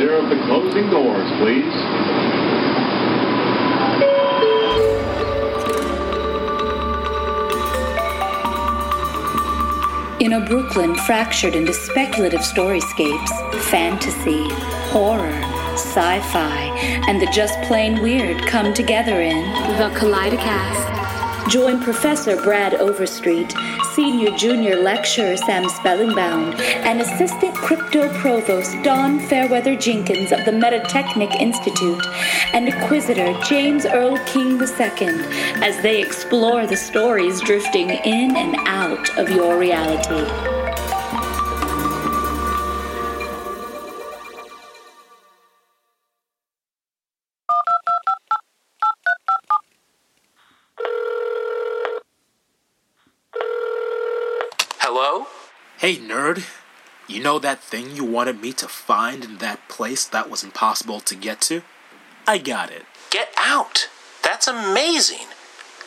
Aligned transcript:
clear 0.00 0.16
of 0.16 0.30
the 0.30 0.36
closing 0.46 0.88
doors, 0.88 1.30
please. 1.40 1.74
In 10.24 10.32
a 10.32 10.46
Brooklyn 10.46 10.94
fractured 10.94 11.54
into 11.54 11.74
speculative 11.74 12.40
storyscapes, 12.40 13.60
fantasy, 13.64 14.48
horror, 14.88 15.38
sci 15.74 16.20
fi, 16.32 17.02
and 17.06 17.20
the 17.20 17.26
just 17.26 17.60
plain 17.64 18.00
weird 18.00 18.40
come 18.46 18.72
together 18.72 19.20
in 19.20 19.42
The 19.76 19.90
Kaleidocast. 19.98 21.50
Join 21.50 21.82
Professor 21.82 22.40
Brad 22.40 22.74
Overstreet, 22.74 23.52
Senior 23.94 24.30
Junior 24.36 24.76
Lecturer 24.76 25.36
Sam 25.36 25.64
Spellingbound, 25.64 26.60
and 26.60 27.00
Assistant 27.00 27.54
Crypto 27.54 28.08
Provost 28.14 28.76
Don 28.82 29.18
Fairweather 29.18 29.74
Jenkins 29.74 30.30
of 30.30 30.44
the 30.44 30.52
Metatechnic 30.52 31.40
Institute, 31.40 32.06
and 32.54 32.68
Inquisitor 32.68 33.32
James 33.42 33.86
Earl 33.86 34.16
King 34.26 34.60
II 34.60 35.08
as 35.62 35.82
they 35.82 36.00
explore 36.00 36.66
the 36.66 36.76
stories 36.76 37.40
drifting 37.40 37.90
in 37.90 38.36
and 38.36 38.56
out 38.66 39.18
of 39.18 39.28
your 39.30 39.58
reality. 39.58 40.59
Hey, 55.80 55.96
nerd. 55.96 56.44
You 57.08 57.22
know 57.22 57.38
that 57.38 57.62
thing 57.62 57.96
you 57.96 58.04
wanted 58.04 58.38
me 58.38 58.52
to 58.52 58.68
find 58.68 59.24
in 59.24 59.38
that 59.38 59.66
place 59.66 60.04
that 60.04 60.28
was 60.28 60.44
impossible 60.44 61.00
to 61.00 61.14
get 61.14 61.40
to? 61.48 61.62
I 62.28 62.36
got 62.36 62.70
it. 62.70 62.84
Get 63.08 63.30
out! 63.38 63.88
That's 64.22 64.46
amazing! 64.46 65.28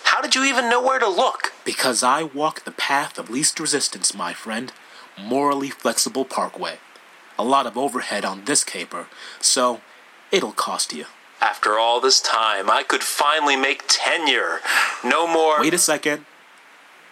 How 0.05 0.19
did 0.19 0.33
you 0.33 0.45
even 0.45 0.67
know 0.67 0.81
where 0.81 0.97
to 0.97 1.07
look? 1.07 1.53
Because 1.63 2.01
I 2.01 2.23
walk 2.23 2.63
the 2.63 2.71
path 2.71 3.19
of 3.19 3.29
least 3.29 3.59
resistance, 3.59 4.15
my 4.15 4.33
friend. 4.33 4.73
Morally 5.15 5.69
flexible 5.69 6.25
parkway. 6.25 6.79
A 7.37 7.43
lot 7.43 7.67
of 7.67 7.77
overhead 7.77 8.25
on 8.25 8.45
this 8.45 8.63
caper, 8.63 9.05
so 9.39 9.81
it'll 10.31 10.53
cost 10.53 10.91
you. 10.91 11.05
After 11.39 11.77
all 11.77 12.01
this 12.01 12.19
time, 12.19 12.67
I 12.67 12.81
could 12.81 13.03
finally 13.03 13.55
make 13.55 13.83
tenure. 13.87 14.59
No 15.03 15.27
more. 15.27 15.61
Wait 15.61 15.75
a 15.75 15.77
second. 15.77 16.25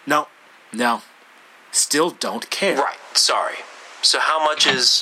No, 0.04 0.26
no. 0.72 1.02
Still 1.72 2.10
don't 2.10 2.50
care. 2.50 2.76
Right, 2.76 2.98
sorry. 3.14 3.56
So, 4.02 4.18
how 4.20 4.44
much 4.44 4.66
is. 4.66 5.00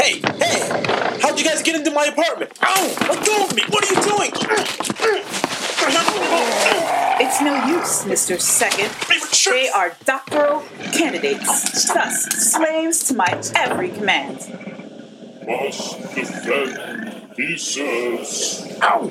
Hey, 0.00 0.22
hey! 0.38 1.18
How'd 1.20 1.38
you 1.38 1.44
guys 1.44 1.62
get 1.62 1.76
into 1.76 1.90
my 1.90 2.06
apartment? 2.06 2.52
Ow! 2.62 2.96
Let 3.02 3.26
go 3.26 3.44
of 3.44 3.54
me! 3.54 3.62
What 3.68 3.84
are 3.84 3.94
you 3.94 4.00
doing? 4.02 4.30
It's 7.20 7.42
no 7.42 7.66
use, 7.66 8.04
Mr. 8.04 8.40
Second. 8.40 8.90
They 9.52 9.68
are 9.68 9.94
doctoral 10.06 10.62
candidates, 10.92 11.92
thus 11.92 12.24
slaves 12.24 13.08
to 13.08 13.14
my 13.14 13.42
every 13.54 13.90
command. 13.90 14.38
must 15.46 16.00
defend, 16.14 17.32
he 17.36 17.58
says. 17.58 18.78
Ow! 18.82 19.08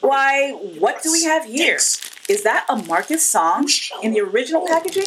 Why, 0.00 0.52
what 0.78 1.02
do 1.02 1.10
we 1.10 1.24
have 1.24 1.44
here? 1.44 1.78
Is 2.28 2.42
that 2.42 2.64
a 2.68 2.76
Marcus 2.76 3.26
song 3.26 3.68
in 4.02 4.12
the 4.12 4.20
original 4.20 4.66
packaging? 4.66 5.06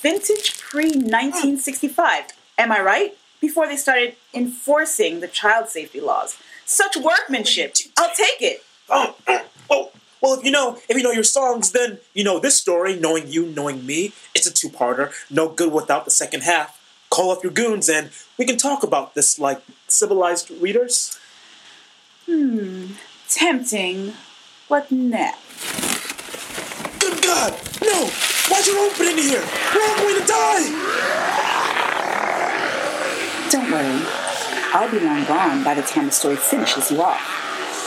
Vintage 0.00 0.58
pre 0.58 0.86
1965. 0.86 2.24
Am 2.58 2.72
I 2.72 2.80
right? 2.80 3.16
Before 3.40 3.66
they 3.66 3.76
started 3.76 4.16
enforcing 4.32 5.20
the 5.20 5.28
child 5.28 5.68
safety 5.68 6.00
laws. 6.00 6.38
Such 6.64 6.96
workmanship. 6.96 7.76
I'll 7.98 8.14
take 8.14 8.40
it. 8.40 8.64
Oh, 8.88 9.16
well, 9.68 9.92
well, 10.22 10.38
if 10.38 10.44
you 10.44 10.50
know, 10.50 10.78
if 10.88 10.96
you 10.96 11.02
know 11.02 11.10
your 11.10 11.24
songs, 11.24 11.72
then 11.72 11.98
you 12.14 12.24
know 12.24 12.38
this 12.38 12.58
story. 12.58 12.98
Knowing 12.98 13.28
you, 13.28 13.46
knowing 13.46 13.84
me, 13.84 14.12
it's 14.34 14.46
a 14.46 14.52
two-parter. 14.52 15.12
No 15.30 15.48
good 15.48 15.72
without 15.72 16.04
the 16.06 16.10
second 16.10 16.42
half. 16.42 16.80
Call 17.10 17.30
up 17.30 17.42
your 17.42 17.52
goons, 17.52 17.88
and 17.88 18.10
we 18.38 18.46
can 18.46 18.56
talk 18.56 18.82
about 18.82 19.14
this 19.14 19.38
like 19.38 19.60
civilized 19.86 20.50
readers. 20.50 21.18
Hmm, 22.26 22.94
tempting, 23.28 24.14
What 24.66 24.90
no. 24.90 25.32
Good 27.26 27.34
God, 27.34 27.52
no! 27.82 28.06
Why'd 28.48 28.66
you 28.68 28.86
open 28.86 29.06
in 29.08 29.18
here? 29.18 29.42
We're 29.74 29.82
all 29.82 29.96
going 29.96 30.20
to 30.20 30.26
die. 30.28 30.70
Don't 33.50 33.68
worry. 33.68 34.00
I'll 34.72 34.88
be 34.88 35.00
long 35.00 35.24
gone 35.24 35.64
by 35.64 35.74
the 35.74 35.82
time 35.82 36.06
the 36.06 36.12
story 36.12 36.36
finishes 36.36 36.92
you 36.92 37.02
off. 37.02 37.20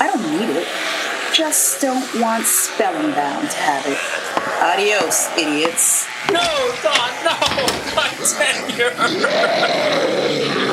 I 0.01 0.07
don't 0.11 0.21
need 0.29 0.49
it. 0.49 0.67
Just 1.33 1.79
don't 1.79 2.03
want 2.19 2.43
Spellingbound 2.43 3.49
to 3.49 3.57
have 3.57 3.85
it. 3.87 3.97
Adios, 4.61 5.29
idiots. 5.37 6.05
No, 6.33 6.43
Don, 6.83 7.09
no! 7.23 7.39
My 7.95 8.09
tenure! 8.35 8.91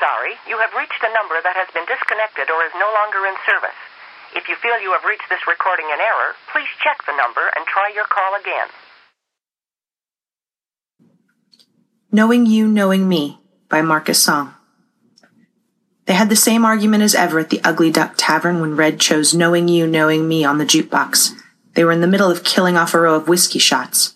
sorry. 0.00 0.34
You 0.48 0.58
have 0.58 0.72
reached 0.74 1.04
a 1.04 1.12
number 1.12 1.38
that 1.44 1.54
has 1.54 1.68
been 1.76 1.84
disconnected 1.84 2.48
or 2.48 2.64
is 2.64 2.74
no 2.74 2.88
longer 2.90 3.28
in 3.28 3.36
service. 3.44 3.76
If 4.34 4.48
you 4.48 4.56
feel 4.56 4.80
you 4.80 4.96
have 4.96 5.04
reached 5.04 5.28
this 5.28 5.44
recording 5.46 5.86
in 5.92 6.00
error, 6.00 6.34
please 6.50 6.68
check 6.82 7.04
the 7.04 7.14
number 7.14 7.52
and 7.54 7.68
try 7.68 7.92
your 7.94 8.08
call 8.08 8.34
again. 8.34 8.72
Knowing 12.10 12.46
You, 12.46 12.66
Knowing 12.66 13.08
Me 13.08 13.38
by 13.68 13.82
Marcus 13.82 14.22
Song. 14.22 14.54
They 16.06 16.14
had 16.14 16.28
the 16.28 16.36
same 16.36 16.64
argument 16.64 17.04
as 17.04 17.14
ever 17.14 17.38
at 17.38 17.50
the 17.50 17.60
Ugly 17.62 17.92
Duck 17.92 18.14
Tavern 18.16 18.60
when 18.60 18.74
Red 18.74 18.98
chose 18.98 19.34
Knowing 19.34 19.68
You, 19.68 19.86
Knowing 19.86 20.26
Me 20.26 20.42
on 20.42 20.58
the 20.58 20.66
jukebox. 20.66 21.30
They 21.74 21.84
were 21.84 21.92
in 21.92 22.00
the 22.00 22.08
middle 22.08 22.30
of 22.30 22.42
killing 22.42 22.76
off 22.76 22.94
a 22.94 23.00
row 23.00 23.14
of 23.14 23.28
whiskey 23.28 23.60
shots. 23.60 24.14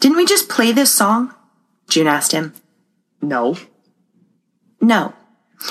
Didn't 0.00 0.18
we 0.18 0.26
just 0.26 0.50
play 0.50 0.72
this 0.72 0.92
song? 0.92 1.34
June 1.88 2.06
asked 2.06 2.32
him. 2.32 2.52
No. 3.22 3.56
No. 4.84 5.14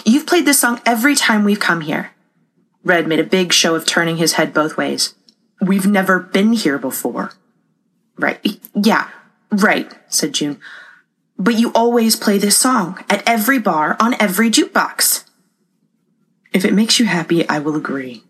You've 0.06 0.26
played 0.26 0.46
this 0.46 0.60
song 0.60 0.82
every 0.88 1.16
time 1.16 1.44
we've 1.44 1.60
come 1.60 1.82
here. 1.82 2.12
Red 2.84 3.08
made 3.08 3.20
a 3.20 3.24
big 3.24 3.54
show 3.54 3.76
of 3.76 3.86
turning 3.86 4.18
his 4.18 4.34
head 4.34 4.56
both 4.56 4.76
ways. 4.76 5.14
We've 5.62 5.86
never 5.86 6.20
been 6.20 6.54
here 6.54 6.80
before. 6.80 7.32
Right. 8.18 8.60
Yeah, 8.74 9.10
right, 9.52 9.94
said 10.10 10.34
June. 10.34 10.60
But 11.38 11.60
you 11.60 11.72
always 11.74 12.16
play 12.16 12.40
this 12.40 12.58
song 12.58 13.04
at 13.08 13.28
every 13.30 13.60
bar 13.60 13.96
on 14.00 14.20
every 14.20 14.50
jukebox. 14.50 15.26
If 16.52 16.66
it 16.66 16.74
makes 16.74 17.00
you 17.00 17.06
happy, 17.06 17.48
I 17.48 17.60
will 17.60 17.76
agree. 17.76 18.24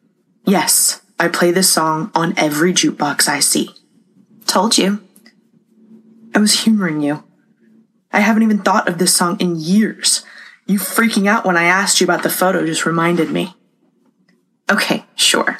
Yes, 0.46 1.02
I 1.18 1.30
play 1.30 1.52
this 1.52 1.72
song 1.72 2.12
on 2.14 2.34
every 2.38 2.74
jukebox 2.74 3.30
I 3.30 3.40
see. 3.40 3.70
Told 4.48 4.78
you. 4.78 5.02
I 6.36 6.40
was 6.40 6.64
humoring 6.66 7.02
you. 7.02 7.24
I 8.12 8.20
haven't 8.20 8.44
even 8.44 8.60
thought 8.60 8.90
of 8.90 8.98
this 8.98 9.16
song 9.16 9.40
in 9.40 9.56
years. 9.56 10.26
You 10.66 10.80
freaking 10.80 11.28
out 11.28 11.46
when 11.46 11.58
I 11.58 11.66
asked 11.66 12.00
you 12.00 12.06
about 12.06 12.24
the 12.24 12.30
photo 12.30 12.66
just 12.66 12.86
reminded 12.86 13.30
me. 13.30 13.56
Okay, 14.72 15.06
sure. 15.16 15.60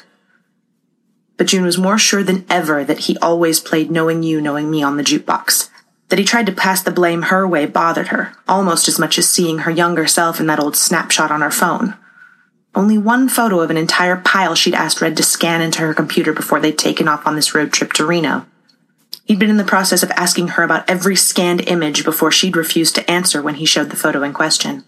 But 1.36 1.48
June 1.48 1.64
was 1.64 1.78
more 1.78 1.98
sure 1.98 2.22
than 2.22 2.46
ever 2.48 2.84
that 2.84 3.00
he 3.00 3.18
always 3.18 3.60
played 3.60 3.90
Knowing 3.90 4.22
You, 4.22 4.40
Knowing 4.40 4.70
Me 4.70 4.82
on 4.82 4.96
the 4.96 5.02
jukebox. 5.02 5.68
That 6.08 6.18
he 6.18 6.24
tried 6.24 6.46
to 6.46 6.52
pass 6.52 6.82
the 6.82 6.90
blame 6.90 7.22
her 7.22 7.46
way 7.46 7.66
bothered 7.66 8.08
her, 8.08 8.34
almost 8.46 8.88
as 8.88 8.98
much 8.98 9.18
as 9.18 9.28
seeing 9.28 9.58
her 9.58 9.70
younger 9.70 10.06
self 10.06 10.38
in 10.38 10.46
that 10.46 10.60
old 10.60 10.76
snapshot 10.76 11.30
on 11.30 11.40
her 11.40 11.50
phone. 11.50 11.96
Only 12.74 12.98
one 12.98 13.28
photo 13.28 13.60
of 13.60 13.70
an 13.70 13.76
entire 13.76 14.16
pile 14.16 14.54
she'd 14.54 14.74
asked 14.74 15.00
Red 15.00 15.16
to 15.16 15.22
scan 15.22 15.60
into 15.60 15.80
her 15.80 15.94
computer 15.94 16.32
before 16.32 16.60
they'd 16.60 16.78
taken 16.78 17.08
off 17.08 17.26
on 17.26 17.36
this 17.36 17.54
road 17.54 17.72
trip 17.72 17.92
to 17.94 18.06
Reno. 18.06 18.46
He'd 19.24 19.38
been 19.38 19.50
in 19.50 19.56
the 19.56 19.64
process 19.64 20.02
of 20.02 20.10
asking 20.12 20.48
her 20.48 20.62
about 20.62 20.88
every 20.88 21.16
scanned 21.16 21.66
image 21.68 22.04
before 22.04 22.30
she'd 22.30 22.56
refused 22.56 22.94
to 22.96 23.10
answer 23.10 23.40
when 23.40 23.54
he 23.56 23.64
showed 23.64 23.90
the 23.90 23.96
photo 23.96 24.22
in 24.22 24.32
question. 24.32 24.84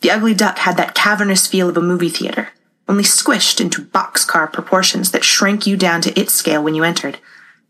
The 0.00 0.10
ugly 0.10 0.34
duck 0.34 0.58
had 0.58 0.76
that 0.76 0.94
cavernous 0.94 1.46
feel 1.46 1.68
of 1.68 1.76
a 1.76 1.82
movie 1.82 2.08
theater, 2.08 2.50
only 2.88 3.04
squished 3.04 3.60
into 3.60 3.82
boxcar 3.82 4.52
proportions 4.52 5.10
that 5.10 5.24
shrank 5.24 5.66
you 5.66 5.76
down 5.76 6.00
to 6.02 6.18
its 6.18 6.34
scale 6.34 6.62
when 6.62 6.74
you 6.74 6.84
entered. 6.84 7.18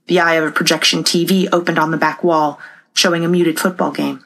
The 0.06 0.20
eye 0.20 0.34
of 0.34 0.44
a 0.44 0.52
projection 0.52 1.02
TV 1.02 1.48
opened 1.52 1.78
on 1.78 1.90
the 1.90 1.96
back 1.96 2.24
wall, 2.24 2.60
showing 2.94 3.24
a 3.24 3.28
muted 3.28 3.58
football 3.58 3.90
game. 3.90 4.24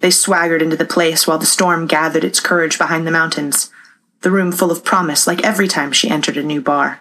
They 0.00 0.10
swaggered 0.10 0.62
into 0.62 0.76
the 0.76 0.84
place 0.84 1.26
while 1.26 1.38
the 1.38 1.46
storm 1.46 1.86
gathered 1.86 2.24
its 2.24 2.40
courage 2.40 2.78
behind 2.78 3.06
the 3.06 3.10
mountains, 3.10 3.70
the 4.20 4.30
room 4.30 4.52
full 4.52 4.70
of 4.70 4.84
promise 4.84 5.26
like 5.26 5.44
every 5.44 5.68
time 5.68 5.92
she 5.92 6.10
entered 6.10 6.36
a 6.36 6.42
new 6.42 6.60
bar. 6.60 7.00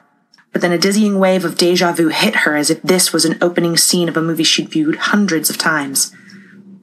But 0.51 0.61
then 0.61 0.71
a 0.71 0.77
dizzying 0.77 1.19
wave 1.19 1.43
of 1.43 1.57
deja 1.57 1.91
vu 1.91 2.07
hit 2.07 2.35
her 2.37 2.55
as 2.55 2.69
if 2.69 2.81
this 2.81 3.11
was 3.11 3.25
an 3.25 3.37
opening 3.41 3.75
scene 3.75 4.07
of 4.07 4.15
a 4.15 4.21
movie 4.21 4.43
she'd 4.43 4.69
viewed 4.69 4.95
hundreds 4.95 5.49
of 5.49 5.57
times. 5.57 6.13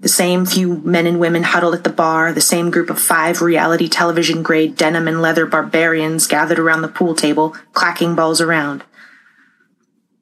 The 0.03 0.09
same 0.09 0.45
few 0.45 0.79
men 0.79 1.07
and 1.07 1.21
women 1.21 1.45
huddled 1.45 1.75
at 1.75 1.85
the 1.85 1.91
bar, 1.91 2.33
the 2.33 2.41
same 2.41 2.73
group 2.73 2.91
of 2.91 2.99
five 2.99 3.41
reality 3.41 3.89
television 3.89 4.43
grade 4.43 4.77
denim 4.77 5.07
and 5.07 5.23
leather 5.23 5.47
barbarians 5.47 6.27
gathered 6.27 6.59
around 6.59 6.83
the 6.83 6.89
pool 6.89 7.15
table, 7.15 7.51
clacking 7.73 8.17
balls 8.17 8.41
around. 8.41 8.83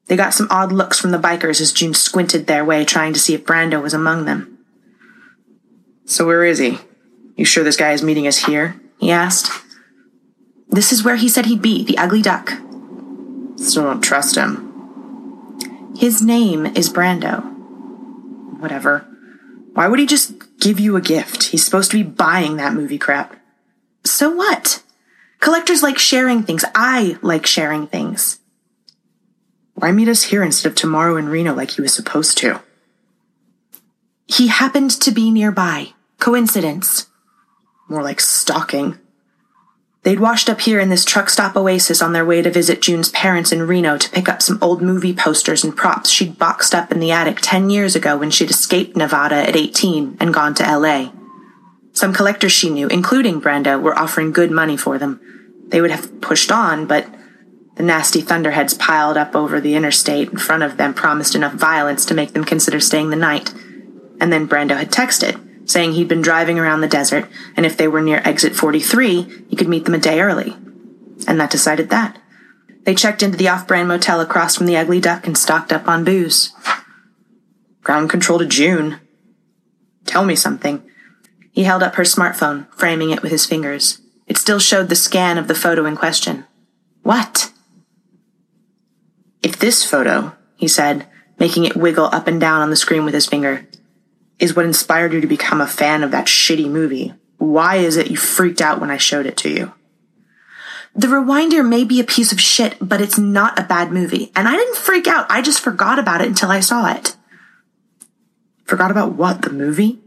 They 0.05 0.15
got 0.15 0.35
some 0.35 0.47
odd 0.51 0.71
looks 0.71 0.99
from 0.99 1.09
the 1.09 1.17
bikers 1.17 1.59
as 1.59 1.73
June 1.73 1.95
squinted 1.95 2.45
their 2.45 2.63
way, 2.63 2.85
trying 2.85 3.13
to 3.13 3.19
see 3.19 3.33
if 3.33 3.43
Brando 3.43 3.81
was 3.81 3.95
among 3.95 4.25
them. 4.25 4.59
So 6.05 6.27
where 6.27 6.45
is 6.45 6.59
he? 6.59 6.77
You 7.35 7.45
sure 7.45 7.63
this 7.63 7.77
guy 7.77 7.93
is 7.93 8.03
meeting 8.03 8.27
us 8.27 8.45
here? 8.45 8.79
he 8.99 9.09
asked. 9.09 9.49
This 10.69 10.91
is 10.91 11.03
where 11.03 11.15
he 11.15 11.27
said 11.27 11.47
he'd 11.47 11.61
be, 11.61 11.83
the 11.83 11.97
ugly 11.97 12.21
duck. 12.21 12.51
Still 13.55 13.85
don't 13.85 14.01
trust 14.01 14.35
him. 14.35 15.95
His 15.97 16.21
name 16.21 16.67
is 16.67 16.87
Brando. 16.87 17.41
Whatever. 18.59 19.10
Why 19.73 19.87
would 19.87 19.99
he 19.99 20.05
just 20.05 20.33
give 20.59 20.79
you 20.79 20.95
a 20.95 21.01
gift? 21.01 21.43
He's 21.43 21.63
supposed 21.63 21.91
to 21.91 21.97
be 21.97 22.09
buying 22.09 22.57
that 22.57 22.73
movie 22.73 22.97
crap. 22.97 23.35
So 24.03 24.29
what? 24.29 24.83
Collectors 25.39 25.81
like 25.81 25.97
sharing 25.97 26.43
things. 26.43 26.65
I 26.75 27.17
like 27.21 27.45
sharing 27.45 27.87
things. 27.87 28.39
Why 29.73 29.91
meet 29.91 30.09
us 30.09 30.23
here 30.23 30.43
instead 30.43 30.69
of 30.69 30.75
tomorrow 30.75 31.17
in 31.17 31.29
Reno 31.29 31.55
like 31.55 31.71
he 31.71 31.81
was 31.81 31.93
supposed 31.93 32.37
to? 32.39 32.61
He 34.27 34.47
happened 34.47 34.91
to 34.91 35.11
be 35.11 35.31
nearby. 35.31 35.93
Coincidence. 36.19 37.07
More 37.89 38.03
like 38.03 38.19
stalking. 38.19 38.99
They'd 40.03 40.19
washed 40.19 40.49
up 40.49 40.61
here 40.61 40.79
in 40.79 40.89
this 40.89 41.05
truck 41.05 41.29
stop 41.29 41.55
oasis 41.55 42.01
on 42.01 42.11
their 42.11 42.25
way 42.25 42.41
to 42.41 42.49
visit 42.49 42.81
June's 42.81 43.09
parents 43.09 43.51
in 43.51 43.67
Reno 43.67 43.97
to 43.97 44.09
pick 44.09 44.27
up 44.27 44.41
some 44.41 44.57
old 44.59 44.81
movie 44.81 45.13
posters 45.13 45.63
and 45.63 45.77
props 45.77 46.09
she'd 46.09 46.39
boxed 46.39 46.73
up 46.73 46.91
in 46.91 46.99
the 46.99 47.11
attic 47.11 47.37
10 47.41 47.69
years 47.69 47.95
ago 47.95 48.17
when 48.17 48.31
she'd 48.31 48.49
escaped 48.49 48.97
Nevada 48.97 49.35
at 49.35 49.55
18 49.55 50.17
and 50.19 50.33
gone 50.33 50.55
to 50.55 50.63
LA. 50.63 51.11
Some 51.93 52.13
collectors 52.13 52.51
she 52.51 52.71
knew, 52.71 52.87
including 52.87 53.41
Brando, 53.41 53.79
were 53.79 53.97
offering 53.97 54.31
good 54.31 54.49
money 54.49 54.75
for 54.75 54.97
them. 54.97 55.21
They 55.67 55.81
would 55.81 55.91
have 55.91 56.19
pushed 56.19 56.51
on, 56.51 56.87
but 56.87 57.05
the 57.75 57.83
nasty 57.83 58.21
thunderheads 58.21 58.73
piled 58.73 59.17
up 59.17 59.35
over 59.35 59.61
the 59.61 59.75
interstate 59.75 60.29
in 60.29 60.37
front 60.37 60.63
of 60.63 60.77
them 60.77 60.95
promised 60.95 61.35
enough 61.35 61.53
violence 61.53 62.05
to 62.05 62.15
make 62.15 62.33
them 62.33 62.43
consider 62.43 62.79
staying 62.79 63.11
the 63.11 63.15
night. 63.15 63.53
And 64.19 64.33
then 64.33 64.47
Brando 64.47 64.77
had 64.77 64.91
texted 64.91 65.50
saying 65.71 65.93
he'd 65.93 66.07
been 66.07 66.21
driving 66.21 66.59
around 66.59 66.81
the 66.81 66.87
desert, 66.87 67.29
and 67.55 67.65
if 67.65 67.77
they 67.77 67.87
were 67.87 68.01
near 68.01 68.21
exit 68.23 68.55
43, 68.55 69.45
he 69.49 69.55
could 69.55 69.67
meet 69.67 69.85
them 69.85 69.93
a 69.93 69.99
day 69.99 70.21
early. 70.21 70.55
And 71.27 71.39
that 71.39 71.51
decided 71.51 71.89
that. 71.89 72.17
They 72.83 72.95
checked 72.95 73.21
into 73.21 73.37
the 73.37 73.47
off 73.47 73.67
brand 73.67 73.87
motel 73.87 74.21
across 74.21 74.55
from 74.55 74.65
the 74.65 74.77
Ugly 74.77 75.01
Duck 75.01 75.27
and 75.27 75.37
stocked 75.37 75.71
up 75.71 75.87
on 75.87 76.03
booze. 76.03 76.53
Ground 77.83 78.09
control 78.09 78.39
to 78.39 78.45
June. 78.45 78.99
Tell 80.05 80.25
me 80.25 80.35
something. 80.35 80.83
He 81.51 81.63
held 81.63 81.83
up 81.83 81.95
her 81.95 82.03
smartphone, 82.03 82.67
framing 82.73 83.11
it 83.11 83.21
with 83.21 83.31
his 83.31 83.45
fingers. 83.45 84.01
It 84.25 84.37
still 84.37 84.59
showed 84.59 84.89
the 84.89 84.95
scan 84.95 85.37
of 85.37 85.47
the 85.47 85.55
photo 85.55 85.85
in 85.85 85.95
question. 85.95 86.45
What? 87.03 87.51
If 89.43 89.57
this 89.59 89.83
photo, 89.83 90.35
he 90.55 90.67
said, 90.67 91.07
making 91.39 91.65
it 91.65 91.75
wiggle 91.75 92.05
up 92.05 92.27
and 92.27 92.39
down 92.39 92.61
on 92.61 92.69
the 92.69 92.75
screen 92.75 93.03
with 93.03 93.13
his 93.13 93.25
finger, 93.25 93.67
is 94.41 94.55
what 94.55 94.65
inspired 94.65 95.13
you 95.13 95.21
to 95.21 95.27
become 95.27 95.61
a 95.61 95.67
fan 95.67 96.03
of 96.03 96.11
that 96.11 96.25
shitty 96.25 96.67
movie. 96.67 97.13
Why 97.37 97.77
is 97.77 97.95
it 97.95 98.09
you 98.09 98.17
freaked 98.17 98.59
out 98.59 98.81
when 98.81 98.89
I 98.89 98.97
showed 98.97 99.27
it 99.27 99.37
to 99.37 99.49
you? 99.49 99.73
The 100.95 101.07
Rewinder 101.07 101.65
may 101.65 101.85
be 101.85 102.01
a 102.01 102.05
piece 102.05 102.33
of 102.33 102.41
shit, 102.41 102.75
but 102.81 102.99
it's 102.99 103.17
not 103.17 103.57
a 103.57 103.63
bad 103.63 103.91
movie. 103.91 104.31
And 104.35 104.47
I 104.47 104.57
didn't 104.57 104.75
freak 104.75 105.07
out. 105.07 105.27
I 105.29 105.41
just 105.41 105.61
forgot 105.61 105.99
about 105.99 106.21
it 106.21 106.27
until 106.27 106.49
I 106.49 106.59
saw 106.59 106.91
it. 106.91 107.15
Forgot 108.65 108.91
about 108.91 109.13
what? 109.13 109.43
The 109.43 109.51
movie? 109.51 110.01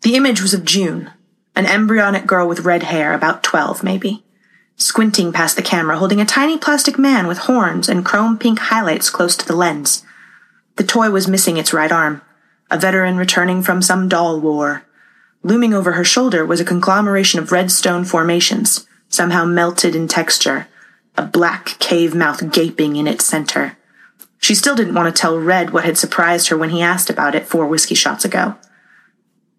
The 0.00 0.16
image 0.16 0.40
was 0.40 0.54
of 0.54 0.64
June, 0.64 1.10
an 1.54 1.66
embryonic 1.66 2.26
girl 2.26 2.48
with 2.48 2.60
red 2.60 2.84
hair, 2.84 3.12
about 3.12 3.42
12 3.42 3.82
maybe, 3.82 4.24
squinting 4.76 5.32
past 5.32 5.54
the 5.54 5.62
camera, 5.62 5.98
holding 5.98 6.20
a 6.20 6.24
tiny 6.24 6.56
plastic 6.56 6.98
man 6.98 7.26
with 7.26 7.38
horns 7.38 7.90
and 7.90 8.06
chrome 8.06 8.38
pink 8.38 8.58
highlights 8.58 9.10
close 9.10 9.36
to 9.36 9.46
the 9.46 9.56
lens. 9.56 10.02
The 10.76 10.84
toy 10.84 11.10
was 11.10 11.28
missing 11.28 11.58
its 11.58 11.74
right 11.74 11.92
arm 11.92 12.22
a 12.70 12.78
veteran 12.78 13.16
returning 13.16 13.62
from 13.62 13.82
some 13.82 14.08
doll 14.08 14.40
war. 14.40 14.84
Looming 15.42 15.74
over 15.74 15.92
her 15.92 16.04
shoulder 16.04 16.44
was 16.44 16.60
a 16.60 16.64
conglomeration 16.64 17.38
of 17.40 17.52
red 17.52 17.70
stone 17.70 18.04
formations, 18.04 18.86
somehow 19.08 19.44
melted 19.44 19.96
in 19.96 20.06
texture, 20.06 20.68
a 21.16 21.22
black 21.22 21.78
cave 21.78 22.14
mouth 22.14 22.52
gaping 22.52 22.96
in 22.96 23.06
its 23.06 23.24
center. 23.24 23.76
She 24.38 24.54
still 24.54 24.74
didn't 24.74 24.94
want 24.94 25.14
to 25.14 25.20
tell 25.20 25.38
Red 25.38 25.70
what 25.70 25.84
had 25.84 25.98
surprised 25.98 26.48
her 26.48 26.56
when 26.56 26.70
he 26.70 26.80
asked 26.80 27.10
about 27.10 27.34
it 27.34 27.46
four 27.46 27.66
whiskey 27.66 27.94
shots 27.94 28.24
ago. 28.24 28.56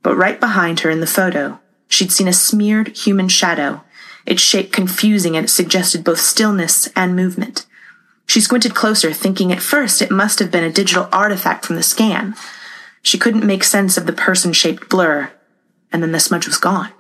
But 0.01 0.15
right 0.15 0.39
behind 0.39 0.79
her 0.79 0.89
in 0.89 1.01
the 1.01 1.07
photo, 1.07 1.59
she'd 1.87 2.11
seen 2.11 2.27
a 2.27 2.33
smeared 2.33 2.97
human 2.97 3.27
shadow, 3.27 3.83
its 4.25 4.41
shape 4.41 4.71
confusing 4.71 5.35
and 5.35 5.45
it 5.45 5.49
suggested 5.49 6.03
both 6.03 6.19
stillness 6.19 6.87
and 6.95 7.15
movement. 7.15 7.67
She 8.25 8.41
squinted 8.41 8.73
closer, 8.73 9.13
thinking 9.13 9.51
at 9.51 9.61
first 9.61 10.01
it 10.01 10.09
must 10.09 10.39
have 10.39 10.51
been 10.51 10.63
a 10.63 10.71
digital 10.71 11.09
artifact 11.11 11.65
from 11.65 11.75
the 11.75 11.83
scan, 11.83 12.33
she 13.01 13.17
couldn't 13.17 13.45
make 13.45 13.63
sense 13.63 13.97
of 13.97 14.05
the 14.05 14.13
person 14.13 14.53
shaped 14.53 14.89
blur, 14.89 15.31
and 15.91 16.01
then 16.01 16.11
the 16.11 16.19
smudge 16.19 16.47
was 16.47 16.57
gone. 16.57 16.91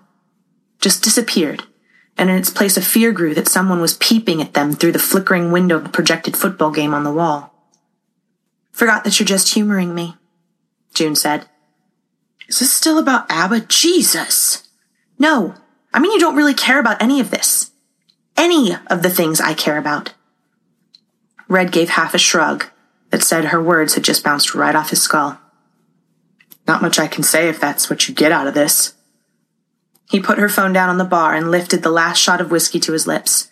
Just 0.79 1.03
disappeared, 1.03 1.63
and 2.17 2.29
in 2.29 2.35
its 2.35 2.49
place 2.49 2.77
a 2.77 2.81
fear 2.81 3.11
grew 3.11 3.33
that 3.33 3.47
someone 3.47 3.81
was 3.81 3.97
peeping 3.97 4.41
at 4.41 4.53
them 4.53 4.73
through 4.73 4.91
the 4.91 4.99
flickering 4.99 5.51
window 5.51 5.77
of 5.77 5.83
the 5.83 5.89
projected 5.89 6.35
football 6.35 6.71
game 6.71 6.93
on 6.93 7.03
the 7.03 7.13
wall. 7.13 7.53
Forgot 8.71 9.03
that 9.03 9.19
you're 9.19 9.27
just 9.27 9.53
humoring 9.53 9.93
me, 9.93 10.15
June 10.93 11.15
said. 11.15 11.47
Is 12.47 12.59
this 12.59 12.73
still 12.73 12.97
about 12.97 13.29
ABBA? 13.29 13.61
Jesus! 13.61 14.67
No, 15.19 15.55
I 15.93 15.99
mean 15.99 16.11
you 16.11 16.19
don't 16.19 16.35
really 16.35 16.53
care 16.53 16.79
about 16.79 17.01
any 17.01 17.19
of 17.19 17.31
this. 17.31 17.71
Any 18.35 18.75
of 18.87 19.03
the 19.03 19.09
things 19.09 19.39
I 19.39 19.53
care 19.53 19.77
about. 19.77 20.13
Red 21.47 21.71
gave 21.71 21.89
half 21.89 22.13
a 22.13 22.17
shrug 22.17 22.65
that 23.11 23.21
said 23.21 23.45
her 23.45 23.61
words 23.61 23.95
had 23.95 24.03
just 24.03 24.23
bounced 24.23 24.55
right 24.55 24.75
off 24.75 24.89
his 24.89 25.01
skull. 25.01 25.37
Not 26.67 26.81
much 26.81 26.99
I 26.99 27.07
can 27.07 27.23
say 27.23 27.49
if 27.49 27.59
that's 27.59 27.89
what 27.89 28.07
you 28.07 28.13
get 28.13 28.31
out 28.31 28.47
of 28.47 28.53
this. 28.53 28.93
He 30.09 30.19
put 30.19 30.37
her 30.37 30.49
phone 30.49 30.73
down 30.73 30.89
on 30.89 30.97
the 30.97 31.05
bar 31.05 31.33
and 31.33 31.49
lifted 31.49 31.83
the 31.83 31.89
last 31.89 32.17
shot 32.17 32.41
of 32.41 32.51
whiskey 32.51 32.79
to 32.81 32.91
his 32.91 33.07
lips. 33.07 33.49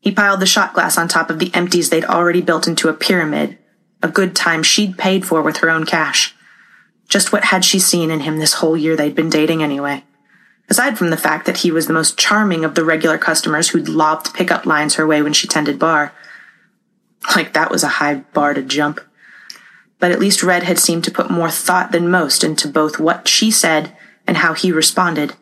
He 0.00 0.12
piled 0.12 0.40
the 0.40 0.46
shot 0.46 0.72
glass 0.72 0.96
on 0.96 1.08
top 1.08 1.30
of 1.30 1.38
the 1.38 1.52
empties 1.52 1.90
they'd 1.90 2.04
already 2.04 2.40
built 2.40 2.68
into 2.68 2.88
a 2.88 2.94
pyramid, 2.94 3.58
a 4.02 4.08
good 4.08 4.36
time 4.36 4.62
she'd 4.62 4.98
paid 4.98 5.26
for 5.26 5.42
with 5.42 5.56
her 5.58 5.70
own 5.70 5.84
cash. 5.84 6.34
Just 7.08 7.32
what 7.32 7.46
had 7.46 7.64
she 7.64 7.78
seen 7.78 8.10
in 8.10 8.20
him 8.20 8.38
this 8.38 8.54
whole 8.54 8.76
year 8.76 8.96
they'd 8.96 9.14
been 9.14 9.30
dating 9.30 9.62
anyway? 9.62 10.04
Aside 10.68 10.98
from 10.98 11.10
the 11.10 11.16
fact 11.16 11.46
that 11.46 11.58
he 11.58 11.70
was 11.70 11.86
the 11.86 11.92
most 11.92 12.18
charming 12.18 12.64
of 12.64 12.74
the 12.74 12.84
regular 12.84 13.18
customers 13.18 13.70
who'd 13.70 13.88
lobbed 13.88 14.34
pickup 14.34 14.66
lines 14.66 14.94
her 14.94 15.06
way 15.06 15.22
when 15.22 15.32
she 15.32 15.46
tended 15.46 15.78
bar. 15.78 16.12
Like 17.34 17.52
that 17.52 17.70
was 17.70 17.82
a 17.82 17.88
high 17.88 18.14
bar 18.14 18.54
to 18.54 18.62
jump 18.62 19.00
but 19.98 20.10
at 20.10 20.18
least 20.18 20.42
Red 20.42 20.64
had 20.64 20.78
seemed 20.78 21.04
to 21.04 21.10
put 21.10 21.30
more 21.30 21.50
thought 21.50 21.92
than 21.92 22.10
most 22.10 22.44
into 22.44 22.68
both 22.68 22.98
what 22.98 23.28
she 23.28 23.50
said 23.50 23.96
and 24.26 24.38
how 24.38 24.52
he 24.52 24.72
responded. 24.72 25.34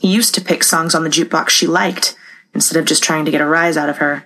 He 0.00 0.12
used 0.12 0.34
to 0.34 0.40
pick 0.40 0.64
songs 0.64 0.94
on 0.94 1.04
the 1.04 1.10
jukebox 1.10 1.50
she 1.50 1.66
liked, 1.66 2.16
instead 2.54 2.78
of 2.78 2.86
just 2.86 3.02
trying 3.02 3.24
to 3.24 3.30
get 3.30 3.40
a 3.40 3.46
rise 3.46 3.76
out 3.76 3.88
of 3.88 3.98
her, 3.98 4.24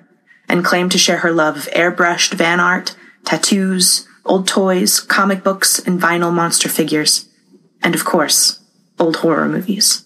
and 0.48 0.64
claimed 0.64 0.92
to 0.92 0.98
share 0.98 1.18
her 1.18 1.32
love 1.32 1.56
of 1.56 1.68
airbrushed 1.72 2.34
van 2.34 2.60
art, 2.60 2.96
tattoos, 3.24 4.08
old 4.24 4.46
toys, 4.46 5.00
comic 5.00 5.42
books, 5.42 5.78
and 5.78 6.00
vinyl 6.00 6.32
monster 6.32 6.68
figures. 6.68 7.28
And 7.82 7.94
of 7.94 8.04
course, 8.04 8.60
old 8.98 9.16
horror 9.16 9.48
movies. 9.48 10.04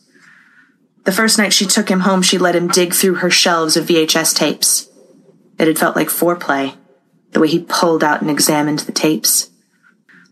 The 1.04 1.12
first 1.12 1.36
night 1.36 1.52
she 1.52 1.66
took 1.66 1.90
him 1.90 2.00
home, 2.00 2.22
she 2.22 2.38
let 2.38 2.56
him 2.56 2.68
dig 2.68 2.94
through 2.94 3.16
her 3.16 3.30
shelves 3.30 3.76
of 3.76 3.86
VHS 3.86 4.34
tapes. 4.34 4.88
It 5.58 5.66
had 5.66 5.78
felt 5.78 5.96
like 5.96 6.08
foreplay, 6.08 6.76
the 7.34 7.40
way 7.40 7.48
he 7.48 7.58
pulled 7.58 8.02
out 8.02 8.22
and 8.22 8.30
examined 8.30 8.78
the 8.80 8.92
tapes. 8.92 9.50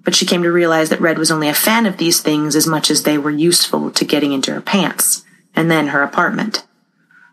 But 0.04 0.14
she 0.14 0.26
came 0.26 0.42
to 0.42 0.50
realize 0.50 0.88
that 0.88 1.00
Red 1.00 1.18
was 1.18 1.30
only 1.30 1.48
a 1.48 1.54
fan 1.54 1.84
of 1.84 1.98
these 1.98 2.20
things 2.20 2.56
as 2.56 2.66
much 2.66 2.90
as 2.90 3.02
they 3.02 3.18
were 3.18 3.30
useful 3.30 3.90
to 3.90 4.04
getting 4.04 4.32
into 4.32 4.52
her 4.52 4.60
pants, 4.60 5.24
and 5.54 5.70
then 5.70 5.88
her 5.88 6.02
apartment. 6.02 6.64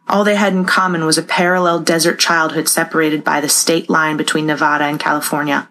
All 0.07 0.23
they 0.23 0.35
had 0.35 0.53
in 0.53 0.65
common 0.65 1.05
was 1.05 1.17
a 1.17 1.23
parallel 1.23 1.79
desert 1.81 2.19
childhood 2.19 2.67
separated 2.67 3.23
by 3.23 3.39
the 3.39 3.49
state 3.49 3.89
line 3.89 4.17
between 4.17 4.47
Nevada 4.47 4.85
and 4.85 4.99
California, 4.99 5.69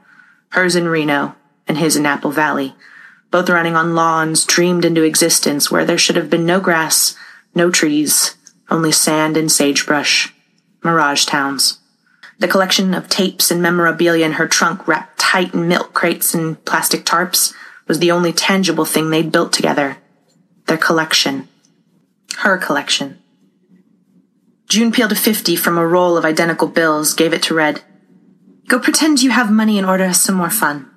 hers 0.50 0.76
in 0.76 0.88
Reno, 0.88 1.35
and 1.67 1.76
his 1.76 1.97
in 1.97 2.07
Apple 2.07 2.31
Valley, 2.31 2.75
both 3.31 3.50
running 3.50 3.76
on 3.76 3.95
lawns 3.95 4.45
dreamed 4.45 4.85
into 4.85 5.02
existence 5.02 5.71
where 5.71 5.85
there 5.85 5.99
should 5.99 6.17
have 6.17 6.31
been 6.31 6.47
no 6.47 6.61
grass, 6.61 7.17
no 7.55 7.71
trees, 7.71 8.37
only 8.71 8.93
sand 8.93 9.37
and 9.37 9.50
sagebrush, 9.50 10.33
mirage 10.83 11.25
towns. 11.26 11.78
The 12.38 12.49
collection 12.49 12.95
of 12.95 13.09
tapes 13.09 13.50
and 13.50 13.61
memorabilia 13.61 14.25
in 14.25 14.33
her 14.33 14.47
trunk, 14.47 14.87
wrapped 14.87 15.18
tight 15.18 15.54
in 15.54 15.66
milk 15.66 15.92
crates 15.92 16.35
and 16.35 16.64
plastic 16.64 17.04
tarps, 17.04 17.52
was 17.88 17.99
the 17.99 18.12
only 18.12 18.33
tangible 18.33 18.85
thing 18.85 19.11
they'd 19.11 19.33
built 19.33 19.52
together. 19.52 19.99
Their 20.66 20.76
collection. 20.76 21.49
Her 22.38 22.57
collection. 22.57 23.18
June 24.68 24.92
peeled 24.92 25.12
a 25.12 25.16
50 25.16 25.57
from 25.57 25.78
a 25.78 25.87
roll 25.87 26.16
of 26.16 26.25
identical 26.25 26.68
bills, 26.68 27.14
gave 27.14 27.33
it 27.33 27.42
to 27.45 27.54
Red. 27.54 27.83
Go 28.68 28.78
pretend 28.78 29.23
you 29.23 29.30
have 29.30 29.50
money 29.50 29.78
and 29.78 29.87
order 29.87 30.04
us 30.04 30.21
some 30.21 30.35
more 30.35 30.50
fun. 30.50 30.90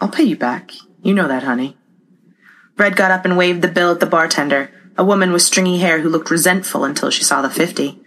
I'll 0.00 0.10
pay 0.10 0.24
you 0.24 0.36
back. 0.36 0.72
You 1.02 1.14
know 1.14 1.26
that, 1.26 1.42
honey. 1.42 1.76
Red 2.76 2.96
got 2.96 3.10
up 3.10 3.24
and 3.24 3.36
waved 3.36 3.62
the 3.62 3.68
bill 3.68 3.92
at 3.92 4.00
the 4.00 4.06
bartender, 4.06 4.70
a 4.96 5.04
woman 5.04 5.32
with 5.32 5.42
stringy 5.42 5.78
hair 5.78 6.00
who 6.00 6.08
looked 6.08 6.30
resentful 6.30 6.84
until 6.84 7.10
she 7.10 7.24
saw 7.24 7.40
the 7.40 7.48
50. 7.48 8.03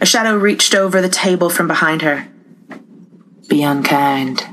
A 0.00 0.06
shadow 0.06 0.36
reached 0.36 0.74
over 0.74 1.00
the 1.00 1.08
table 1.08 1.50
from 1.50 1.66
behind 1.66 2.02
her. 2.02 2.28
Be 3.48 3.62
unkind. 3.62 4.44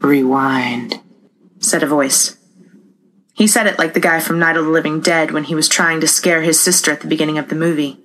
Rewind, 0.00 1.00
said 1.58 1.82
a 1.82 1.86
voice. 1.86 2.36
He 3.32 3.46
said 3.46 3.66
it 3.66 3.78
like 3.78 3.94
the 3.94 4.00
guy 4.00 4.20
from 4.20 4.38
Night 4.38 4.56
of 4.56 4.64
the 4.64 4.70
Living 4.70 5.00
Dead 5.00 5.32
when 5.32 5.44
he 5.44 5.54
was 5.54 5.68
trying 5.68 6.00
to 6.00 6.06
scare 6.06 6.42
his 6.42 6.60
sister 6.60 6.92
at 6.92 7.00
the 7.00 7.08
beginning 7.08 7.38
of 7.38 7.48
the 7.48 7.56
movie. 7.56 8.00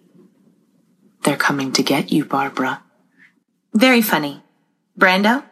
They're 1.24 1.36
coming 1.36 1.72
to 1.74 1.84
get 1.84 2.12
you, 2.12 2.26
Barbara. 2.26 2.82
Very 3.74 4.02
funny. 4.02 4.42
Brando? 4.98 5.44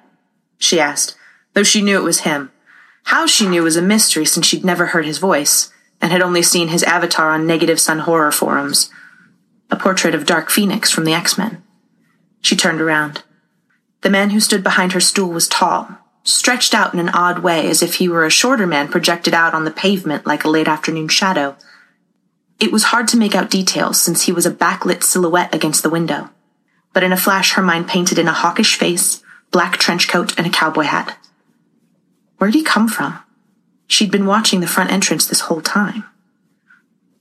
She 0.57 0.79
asked, 0.79 1.15
though 1.53 1.63
she 1.63 1.81
knew 1.81 1.97
it 1.97 2.03
was 2.03 2.21
him. 2.21 2.51
How 3.03 3.27
she 3.27 3.47
knew 3.47 3.63
was 3.63 3.75
a 3.75 3.81
mystery 3.81 4.25
since 4.25 4.47
she'd 4.47 4.65
never 4.65 4.87
heard 4.87 5.05
his 5.05 5.19
voice 5.19 5.71
and 6.01 6.11
had 6.11 6.21
only 6.21 6.41
seen 6.41 6.69
his 6.69 6.83
avatar 6.83 7.29
on 7.29 7.45
Negative 7.45 7.79
Sun 7.79 7.99
horror 7.99 8.31
forums. 8.31 8.89
A 9.69 9.75
portrait 9.75 10.15
of 10.15 10.25
Dark 10.25 10.49
Phoenix 10.49 10.91
from 10.91 11.03
the 11.03 11.13
X-Men. 11.13 11.63
She 12.41 12.55
turned 12.55 12.81
around. 12.81 13.23
The 14.01 14.09
man 14.09 14.29
who 14.29 14.39
stood 14.39 14.63
behind 14.63 14.93
her 14.93 14.99
stool 14.99 15.29
was 15.29 15.47
tall, 15.47 15.89
stretched 16.23 16.73
out 16.73 16.93
in 16.93 16.99
an 16.99 17.09
odd 17.09 17.39
way 17.39 17.69
as 17.69 17.81
if 17.81 17.95
he 17.95 18.07
were 18.07 18.25
a 18.25 18.29
shorter 18.29 18.67
man 18.67 18.87
projected 18.87 19.33
out 19.33 19.53
on 19.53 19.65
the 19.65 19.71
pavement 19.71 20.25
like 20.25 20.43
a 20.43 20.49
late 20.49 20.67
afternoon 20.67 21.07
shadow. 21.07 21.55
It 22.59 22.71
was 22.71 22.85
hard 22.85 23.07
to 23.09 23.17
make 23.17 23.35
out 23.35 23.49
details 23.49 23.99
since 24.01 24.23
he 24.23 24.31
was 24.31 24.45
a 24.45 24.51
backlit 24.51 25.03
silhouette 25.03 25.53
against 25.53 25.83
the 25.83 25.89
window. 25.89 26.29
But 26.93 27.03
in 27.03 27.11
a 27.11 27.17
flash, 27.17 27.53
her 27.53 27.61
mind 27.61 27.87
painted 27.87 28.17
in 28.17 28.27
a 28.27 28.33
hawkish 28.33 28.77
face, 28.77 29.21
black 29.51 29.77
trench 29.77 30.07
coat, 30.07 30.37
and 30.37 30.47
a 30.47 30.49
cowboy 30.49 30.83
hat. 30.83 31.17
Where'd 32.37 32.55
he 32.55 32.63
come 32.63 32.87
from? 32.87 33.19
She'd 33.87 34.11
been 34.11 34.25
watching 34.25 34.59
the 34.59 34.67
front 34.67 34.91
entrance 34.91 35.25
this 35.25 35.41
whole 35.41 35.61
time. 35.61 36.05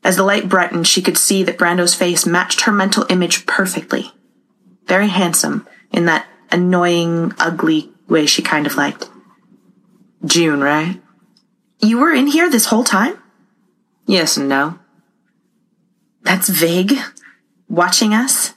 As 0.06 0.14
the 0.14 0.22
light 0.22 0.48
brightened, 0.48 0.86
she 0.86 1.02
could 1.02 1.18
see 1.18 1.42
that 1.42 1.58
Brando's 1.58 1.96
face 1.96 2.24
matched 2.24 2.60
her 2.60 2.70
mental 2.70 3.04
image 3.10 3.44
perfectly. 3.44 4.12
Very 4.86 5.08
handsome, 5.08 5.66
in 5.90 6.04
that 6.04 6.28
annoying, 6.48 7.32
ugly 7.40 7.90
way 8.06 8.24
she 8.24 8.40
kind 8.40 8.68
of 8.68 8.76
liked. 8.76 9.10
June, 10.24 10.60
right? 10.60 11.02
You 11.80 11.98
were 11.98 12.12
in 12.12 12.28
here 12.28 12.48
this 12.48 12.66
whole 12.66 12.84
time? 12.84 13.20
Yes 14.06 14.36
and 14.36 14.48
no. 14.48 14.78
That's 16.22 16.48
vague. 16.48 16.94
Watching 17.68 18.14
us? 18.14 18.54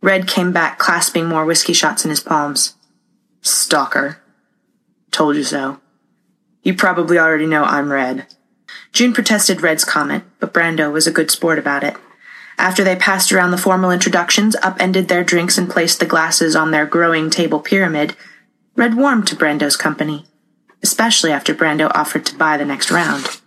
Red 0.00 0.28
came 0.28 0.52
back, 0.52 0.78
clasping 0.78 1.26
more 1.26 1.44
whiskey 1.44 1.72
shots 1.72 2.04
in 2.04 2.10
his 2.10 2.20
palms. 2.20 2.76
Stalker. 3.40 4.22
Told 5.10 5.34
you 5.34 5.42
so. 5.42 5.80
You 6.62 6.74
probably 6.74 7.18
already 7.18 7.46
know 7.46 7.64
I'm 7.64 7.90
Red. 7.90 8.28
June 8.92 9.12
protested 9.12 9.62
Red's 9.62 9.84
comment, 9.84 10.24
but 10.40 10.52
Brando 10.52 10.92
was 10.92 11.06
a 11.06 11.12
good 11.12 11.30
sport 11.30 11.58
about 11.58 11.84
it. 11.84 11.96
After 12.58 12.82
they 12.82 12.96
passed 12.96 13.30
around 13.30 13.52
the 13.52 13.58
formal 13.58 13.90
introductions, 13.90 14.56
upended 14.62 15.08
their 15.08 15.22
drinks, 15.22 15.56
and 15.56 15.70
placed 15.70 16.00
the 16.00 16.06
glasses 16.06 16.56
on 16.56 16.70
their 16.70 16.86
growing 16.86 17.30
table 17.30 17.60
pyramid, 17.60 18.16
Red 18.74 18.96
warmed 18.96 19.26
to 19.28 19.36
Brando's 19.36 19.76
company, 19.76 20.26
especially 20.82 21.30
after 21.30 21.54
Brando 21.54 21.90
offered 21.94 22.24
to 22.26 22.36
buy 22.36 22.56
the 22.56 22.64
next 22.64 22.90
round. 22.90 23.40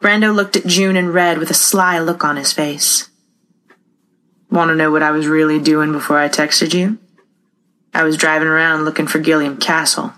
Brando 0.00 0.34
looked 0.34 0.56
at 0.56 0.66
June 0.66 0.96
and 0.96 1.14
Red 1.14 1.38
with 1.38 1.50
a 1.50 1.54
sly 1.54 1.98
look 1.98 2.24
on 2.24 2.36
his 2.36 2.52
face. 2.52 3.08
Want 4.50 4.68
to 4.68 4.74
know 4.74 4.90
what 4.90 5.02
I 5.02 5.12
was 5.12 5.26
really 5.26 5.58
doing 5.60 5.92
before 5.92 6.18
I 6.18 6.28
texted 6.28 6.74
you? 6.74 6.98
I 7.94 8.04
was 8.04 8.16
driving 8.16 8.48
around 8.48 8.84
looking 8.84 9.06
for 9.06 9.18
Gilliam 9.18 9.56
Castle. 9.56 10.12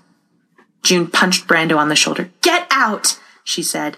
June 0.82 1.06
punched 1.06 1.46
Brando 1.46 1.76
on 1.76 1.88
the 1.88 1.96
shoulder. 1.96 2.30
Get 2.40 2.66
out, 2.70 3.18
she 3.42 3.62
said. 3.62 3.96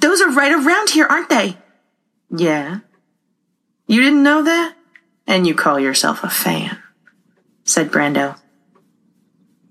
Those 0.00 0.20
are 0.20 0.30
right 0.30 0.52
around 0.52 0.90
here, 0.90 1.06
aren't 1.06 1.28
they? 1.28 1.56
Yeah. 2.28 2.80
You 3.86 4.00
didn't 4.02 4.24
know 4.24 4.42
that? 4.42 4.74
And 5.24 5.46
you 5.46 5.54
call 5.54 5.78
yourself 5.78 6.24
a 6.24 6.28
fan, 6.28 6.78
said 7.62 7.92
Brando. 7.92 8.38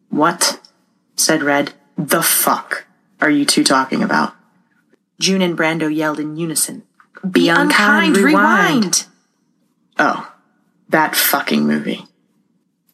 What? 0.09 0.61
said 1.17 1.43
Red. 1.43 1.73
The 1.97 2.23
fuck 2.23 2.85
are 3.19 3.29
you 3.29 3.43
two 3.43 3.65
talking 3.65 4.01
about? 4.01 4.33
June 5.19 5.41
and 5.41 5.57
Brando 5.57 5.93
yelled 5.93 6.21
in 6.21 6.37
unison. 6.37 6.83
Be, 7.29 7.49
unkind, 7.49 8.15
rewind. 8.15 8.25
rewind. 8.25 9.05
Oh, 9.99 10.33
that 10.87 11.17
fucking 11.17 11.67
movie. 11.67 12.05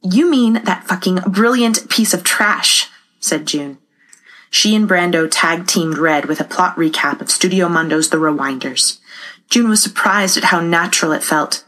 You 0.02 0.30
mean 0.30 0.64
that 0.64 0.88
fucking 0.88 1.20
brilliant 1.28 1.90
piece 1.90 2.14
of 2.14 2.24
trash, 2.24 2.90
said 3.20 3.46
June. 3.46 3.78
She 4.50 4.76
and 4.76 4.90
Brando 4.90 5.28
tag 5.30 5.68
teamed 5.68 5.98
Red 5.98 6.26
with 6.26 6.40
a 6.40 6.46
plot 6.46 6.76
recap 6.76 7.22
of 7.22 7.30
Studio 7.30 7.68
Mondo's 7.68 8.10
The 8.10 8.18
Rewinders. 8.18 9.00
June 9.50 9.70
was 9.70 9.82
surprised 9.82 10.38
at 10.38 10.46
how 10.46 10.60
natural 10.60 11.12
it 11.12 11.24
felt. 11.24 11.64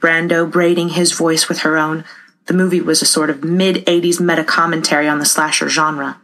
Brando 0.00 0.50
braiding 0.50 0.90
his 0.90 1.12
voice 1.12 1.48
with 1.48 1.60
her 1.60 1.76
own, 1.76 2.04
the 2.46 2.54
movie 2.54 2.80
was 2.80 3.02
a 3.02 3.06
sort 3.06 3.30
of 3.30 3.42
mid 3.42 3.84
80s 3.86 4.20
meta 4.20 4.44
commentary 4.44 5.08
on 5.08 5.18
the 5.18 5.24
slasher 5.24 5.68
genre. 5.68 6.20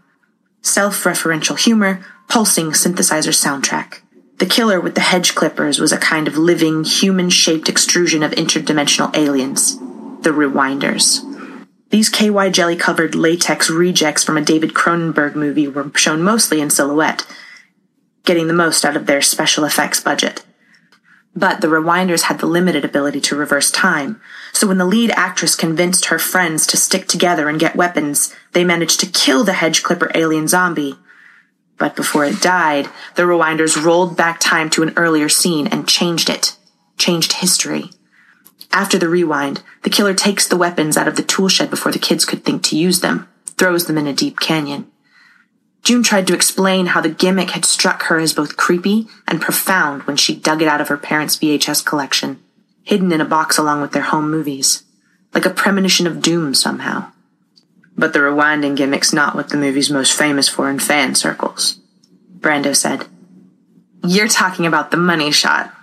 Self 0.60 1.02
referential 1.04 1.58
humor, 1.58 2.04
pulsing 2.28 2.70
synthesizer 2.70 3.32
soundtrack. 3.32 4.00
The 4.38 4.46
killer 4.46 4.80
with 4.80 4.94
the 4.94 5.00
hedge 5.00 5.34
clippers 5.34 5.78
was 5.78 5.92
a 5.92 5.98
kind 5.98 6.28
of 6.28 6.36
living, 6.36 6.84
human 6.84 7.30
shaped 7.30 7.68
extrusion 7.68 8.22
of 8.22 8.32
interdimensional 8.32 9.14
aliens. 9.16 9.78
The 10.22 10.30
Rewinders. 10.30 11.22
These 11.92 12.08
KY 12.08 12.48
jelly 12.48 12.74
covered 12.74 13.14
latex 13.14 13.68
rejects 13.68 14.24
from 14.24 14.38
a 14.38 14.42
David 14.42 14.72
Cronenberg 14.72 15.34
movie 15.34 15.68
were 15.68 15.92
shown 15.94 16.22
mostly 16.22 16.62
in 16.62 16.70
silhouette, 16.70 17.26
getting 18.24 18.46
the 18.46 18.54
most 18.54 18.86
out 18.86 18.96
of 18.96 19.04
their 19.04 19.20
special 19.20 19.66
effects 19.66 20.00
budget. 20.00 20.42
But 21.36 21.60
the 21.60 21.66
Rewinders 21.68 22.22
had 22.22 22.38
the 22.38 22.46
limited 22.46 22.82
ability 22.82 23.20
to 23.20 23.36
reverse 23.36 23.70
time, 23.70 24.22
so 24.54 24.66
when 24.66 24.78
the 24.78 24.86
lead 24.86 25.10
actress 25.16 25.54
convinced 25.54 26.06
her 26.06 26.18
friends 26.18 26.66
to 26.68 26.78
stick 26.78 27.08
together 27.08 27.46
and 27.50 27.60
get 27.60 27.76
weapons, 27.76 28.34
they 28.52 28.64
managed 28.64 28.98
to 29.00 29.06
kill 29.06 29.44
the 29.44 29.52
hedge 29.52 29.82
clipper 29.82 30.10
alien 30.14 30.48
zombie. 30.48 30.96
But 31.76 31.94
before 31.94 32.24
it 32.24 32.40
died, 32.40 32.88
the 33.16 33.24
Rewinders 33.24 33.82
rolled 33.82 34.16
back 34.16 34.40
time 34.40 34.70
to 34.70 34.82
an 34.82 34.94
earlier 34.96 35.28
scene 35.28 35.66
and 35.66 35.86
changed 35.86 36.30
it. 36.30 36.56
Changed 36.96 37.34
history. 37.34 37.90
After 38.72 38.98
the 38.98 39.08
rewind, 39.08 39.62
the 39.82 39.90
killer 39.90 40.14
takes 40.14 40.48
the 40.48 40.56
weapons 40.56 40.96
out 40.96 41.06
of 41.06 41.16
the 41.16 41.22
tool 41.22 41.48
shed 41.48 41.68
before 41.68 41.92
the 41.92 41.98
kids 41.98 42.24
could 42.24 42.44
think 42.44 42.62
to 42.64 42.76
use 42.76 43.00
them, 43.00 43.28
throws 43.46 43.86
them 43.86 43.98
in 43.98 44.06
a 44.06 44.14
deep 44.14 44.40
canyon. 44.40 44.90
June 45.82 46.02
tried 46.02 46.26
to 46.28 46.34
explain 46.34 46.86
how 46.86 47.00
the 47.00 47.10
gimmick 47.10 47.50
had 47.50 47.64
struck 47.64 48.04
her 48.04 48.18
as 48.18 48.32
both 48.32 48.56
creepy 48.56 49.08
and 49.26 49.42
profound 49.42 50.04
when 50.04 50.16
she 50.16 50.34
dug 50.34 50.62
it 50.62 50.68
out 50.68 50.80
of 50.80 50.88
her 50.88 50.96
parents' 50.96 51.36
VHS 51.36 51.84
collection, 51.84 52.40
hidden 52.84 53.12
in 53.12 53.20
a 53.20 53.26
box 53.26 53.58
along 53.58 53.82
with 53.82 53.92
their 53.92 54.02
home 54.02 54.30
movies, 54.30 54.84
like 55.34 55.44
a 55.44 55.50
premonition 55.50 56.06
of 56.06 56.22
doom 56.22 56.54
somehow. 56.54 57.10
But 57.96 58.12
the 58.12 58.20
rewinding 58.20 58.76
gimmick's 58.76 59.12
not 59.12 59.34
what 59.34 59.50
the 59.50 59.58
movie's 59.58 59.90
most 59.90 60.16
famous 60.16 60.48
for 60.48 60.70
in 60.70 60.78
fan 60.78 61.14
circles, 61.14 61.78
Brando 62.38 62.74
said. 62.74 63.06
You're 64.04 64.28
talking 64.28 64.66
about 64.66 64.90
the 64.90 64.96
money 64.96 65.30
shot, 65.30 65.74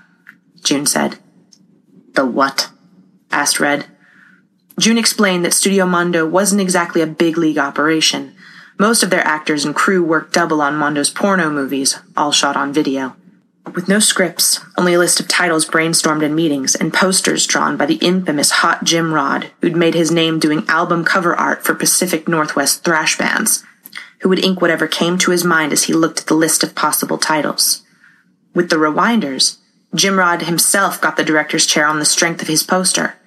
June 0.63 0.85
said. 0.85 1.19
The 2.13 2.25
what? 2.25 2.69
Asked 3.31 3.59
Red. 3.59 3.85
June 4.79 4.97
explained 4.97 5.43
that 5.45 5.53
Studio 5.53 5.85
Mondo 5.85 6.25
wasn't 6.25 6.61
exactly 6.61 7.01
a 7.01 7.07
big 7.07 7.37
league 7.37 7.57
operation, 7.57 8.35
most 8.79 9.03
of 9.03 9.09
their 9.09 9.27
actors 9.27 9.65
and 9.65 9.75
crew 9.75 10.01
worked 10.01 10.33
double 10.33 10.61
on 10.61 10.77
Mondo's 10.77 11.09
porno 11.09 11.49
movies, 11.49 11.99
all 12.15 12.31
shot 12.31 12.55
on 12.55 12.71
video. 12.71 13.13
With 13.75 13.89
no 13.89 13.99
scripts, 13.99 14.61
only 14.77 14.93
a 14.93 14.99
list 14.99 15.19
of 15.19 15.27
titles 15.27 15.65
brainstormed 15.65 16.23
in 16.23 16.33
meetings, 16.33 16.75
and 16.75 16.93
posters 16.93 17.45
drawn 17.45 17.75
by 17.75 17.85
the 17.85 17.95
infamous 17.95 18.51
Hot 18.51 18.85
Jim 18.85 19.13
Rod, 19.13 19.51
who'd 19.59 19.75
made 19.75 19.95
his 19.95 20.11
name 20.11 20.39
doing 20.39 20.65
album 20.69 21.03
cover 21.03 21.35
art 21.35 21.65
for 21.65 21.75
Pacific 21.75 22.29
Northwest 22.29 22.85
thrash 22.85 23.17
bands, 23.17 23.65
who 24.21 24.29
would 24.29 24.43
ink 24.43 24.61
whatever 24.61 24.87
came 24.87 25.17
to 25.17 25.31
his 25.31 25.43
mind 25.43 25.73
as 25.73 25.83
he 25.83 25.93
looked 25.93 26.21
at 26.21 26.27
the 26.27 26.33
list 26.33 26.63
of 26.63 26.73
possible 26.73 27.17
titles. 27.17 27.83
With 28.55 28.69
the 28.69 28.77
Rewinders, 28.77 29.57
Jim 29.93 30.17
Rod 30.17 30.43
himself 30.43 31.01
got 31.01 31.17
the 31.17 31.25
director's 31.25 31.67
chair 31.67 31.85
on 31.85 31.99
the 31.99 32.05
strength 32.05 32.41
of 32.41 32.47
his 32.47 32.63
poster, 32.63 33.18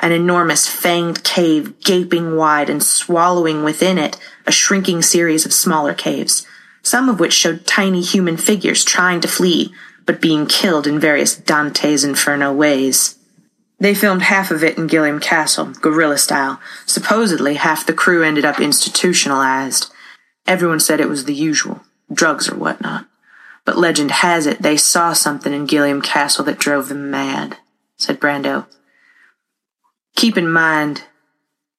an 0.00 0.12
enormous 0.12 0.68
fanged 0.68 1.24
cave 1.24 1.78
gaping 1.80 2.36
wide 2.36 2.70
and 2.70 2.82
swallowing 2.82 3.64
within 3.64 3.98
it 3.98 4.16
a 4.46 4.52
shrinking 4.52 5.02
series 5.02 5.44
of 5.44 5.52
smaller 5.52 5.94
caves, 5.94 6.46
some 6.82 7.08
of 7.08 7.20
which 7.20 7.32
showed 7.32 7.66
tiny 7.66 8.00
human 8.00 8.36
figures 8.36 8.84
trying 8.84 9.20
to 9.20 9.28
flee, 9.28 9.72
but 10.06 10.20
being 10.20 10.46
killed 10.46 10.86
in 10.86 10.98
various 10.98 11.36
Dante's 11.36 12.04
Inferno 12.04 12.52
ways. 12.52 13.18
They 13.80 13.94
filmed 13.94 14.22
half 14.22 14.50
of 14.50 14.64
it 14.64 14.76
in 14.76 14.86
Gilliam 14.86 15.20
Castle, 15.20 15.66
guerrilla 15.66 16.18
style. 16.18 16.60
Supposedly, 16.86 17.54
half 17.54 17.86
the 17.86 17.92
crew 17.92 18.24
ended 18.24 18.44
up 18.44 18.60
institutionalized. 18.60 19.92
Everyone 20.46 20.80
said 20.80 21.00
it 21.00 21.08
was 21.08 21.26
the 21.26 21.34
usual 21.34 21.82
drugs 22.12 22.48
or 22.48 22.56
whatnot. 22.56 23.06
But 23.64 23.78
legend 23.78 24.10
has 24.10 24.46
it 24.46 24.62
they 24.62 24.76
saw 24.76 25.12
something 25.12 25.52
in 25.52 25.66
Gilliam 25.66 26.00
Castle 26.00 26.44
that 26.46 26.58
drove 26.58 26.88
them 26.88 27.10
mad, 27.10 27.58
said 27.96 28.18
Brando. 28.18 28.66
Keep 30.16 30.36
in 30.36 30.50
mind, 30.50 31.04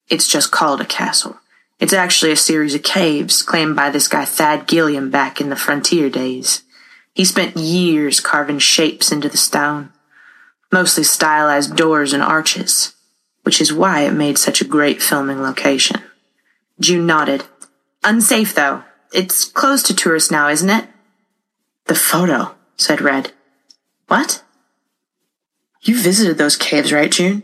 it's 0.08 0.26
just 0.26 0.50
called 0.50 0.80
a 0.80 0.86
castle. 0.86 1.38
It's 1.78 1.92
actually 1.92 2.32
a 2.32 2.36
series 2.36 2.74
of 2.74 2.82
caves 2.82 3.42
claimed 3.42 3.74
by 3.74 3.90
this 3.90 4.08
guy 4.08 4.24
Thad 4.24 4.66
Gilliam 4.66 5.10
back 5.10 5.40
in 5.40 5.48
the 5.48 5.56
frontier 5.56 6.10
days. 6.10 6.62
He 7.14 7.24
spent 7.24 7.56
years 7.56 8.20
carving 8.20 8.58
shapes 8.58 9.10
into 9.10 9.28
the 9.28 9.36
stone, 9.36 9.92
mostly 10.70 11.04
stylized 11.04 11.76
doors 11.76 12.12
and 12.12 12.22
arches, 12.22 12.94
which 13.42 13.60
is 13.60 13.72
why 13.72 14.02
it 14.02 14.12
made 14.12 14.38
such 14.38 14.60
a 14.60 14.66
great 14.66 15.02
filming 15.02 15.42
location. 15.42 16.02
June 16.78 17.06
nodded. 17.06 17.44
Unsafe, 18.04 18.54
though. 18.54 18.84
It's 19.12 19.44
closed 19.44 19.86
to 19.86 19.94
tourists 19.94 20.30
now, 20.30 20.48
isn't 20.48 20.70
it? 20.70 20.86
The 21.86 21.94
photo, 21.94 22.54
said 22.76 23.00
Red. 23.00 23.32
What? 24.06 24.42
You 25.82 26.00
visited 26.00 26.38
those 26.38 26.56
caves, 26.56 26.92
right, 26.92 27.10
June? 27.10 27.42